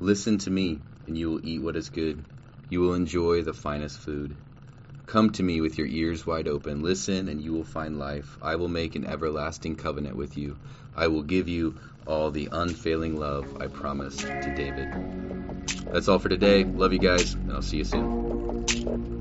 Listen 0.01 0.39
to 0.39 0.51
me, 0.51 0.81
and 1.07 1.17
you 1.17 1.29
will 1.29 1.45
eat 1.45 1.61
what 1.61 1.77
is 1.77 1.87
good 1.87 2.25
you 2.73 2.81
will 2.81 2.95
enjoy 2.95 3.43
the 3.43 3.53
finest 3.53 3.99
food. 3.99 4.35
Come 5.05 5.29
to 5.33 5.43
me 5.43 5.61
with 5.61 5.77
your 5.77 5.85
ears 5.85 6.25
wide 6.25 6.47
open. 6.47 6.81
Listen, 6.81 7.27
and 7.27 7.39
you 7.39 7.53
will 7.53 7.63
find 7.63 7.99
life. 7.99 8.35
I 8.41 8.55
will 8.55 8.67
make 8.67 8.95
an 8.95 9.05
everlasting 9.05 9.75
covenant 9.75 10.15
with 10.15 10.37
you. 10.37 10.57
I 10.95 11.05
will 11.05 11.21
give 11.21 11.47
you 11.47 11.77
all 12.07 12.31
the 12.31 12.49
unfailing 12.51 13.15
love 13.19 13.61
I 13.61 13.67
promised 13.67 14.21
to 14.21 14.55
David. 14.57 14.89
That's 15.91 16.07
all 16.07 16.17
for 16.17 16.29
today. 16.29 16.63
Love 16.63 16.93
you 16.93 16.99
guys, 16.99 17.35
and 17.35 17.53
I'll 17.53 17.61
see 17.61 17.77
you 17.77 17.83
soon. 17.83 19.12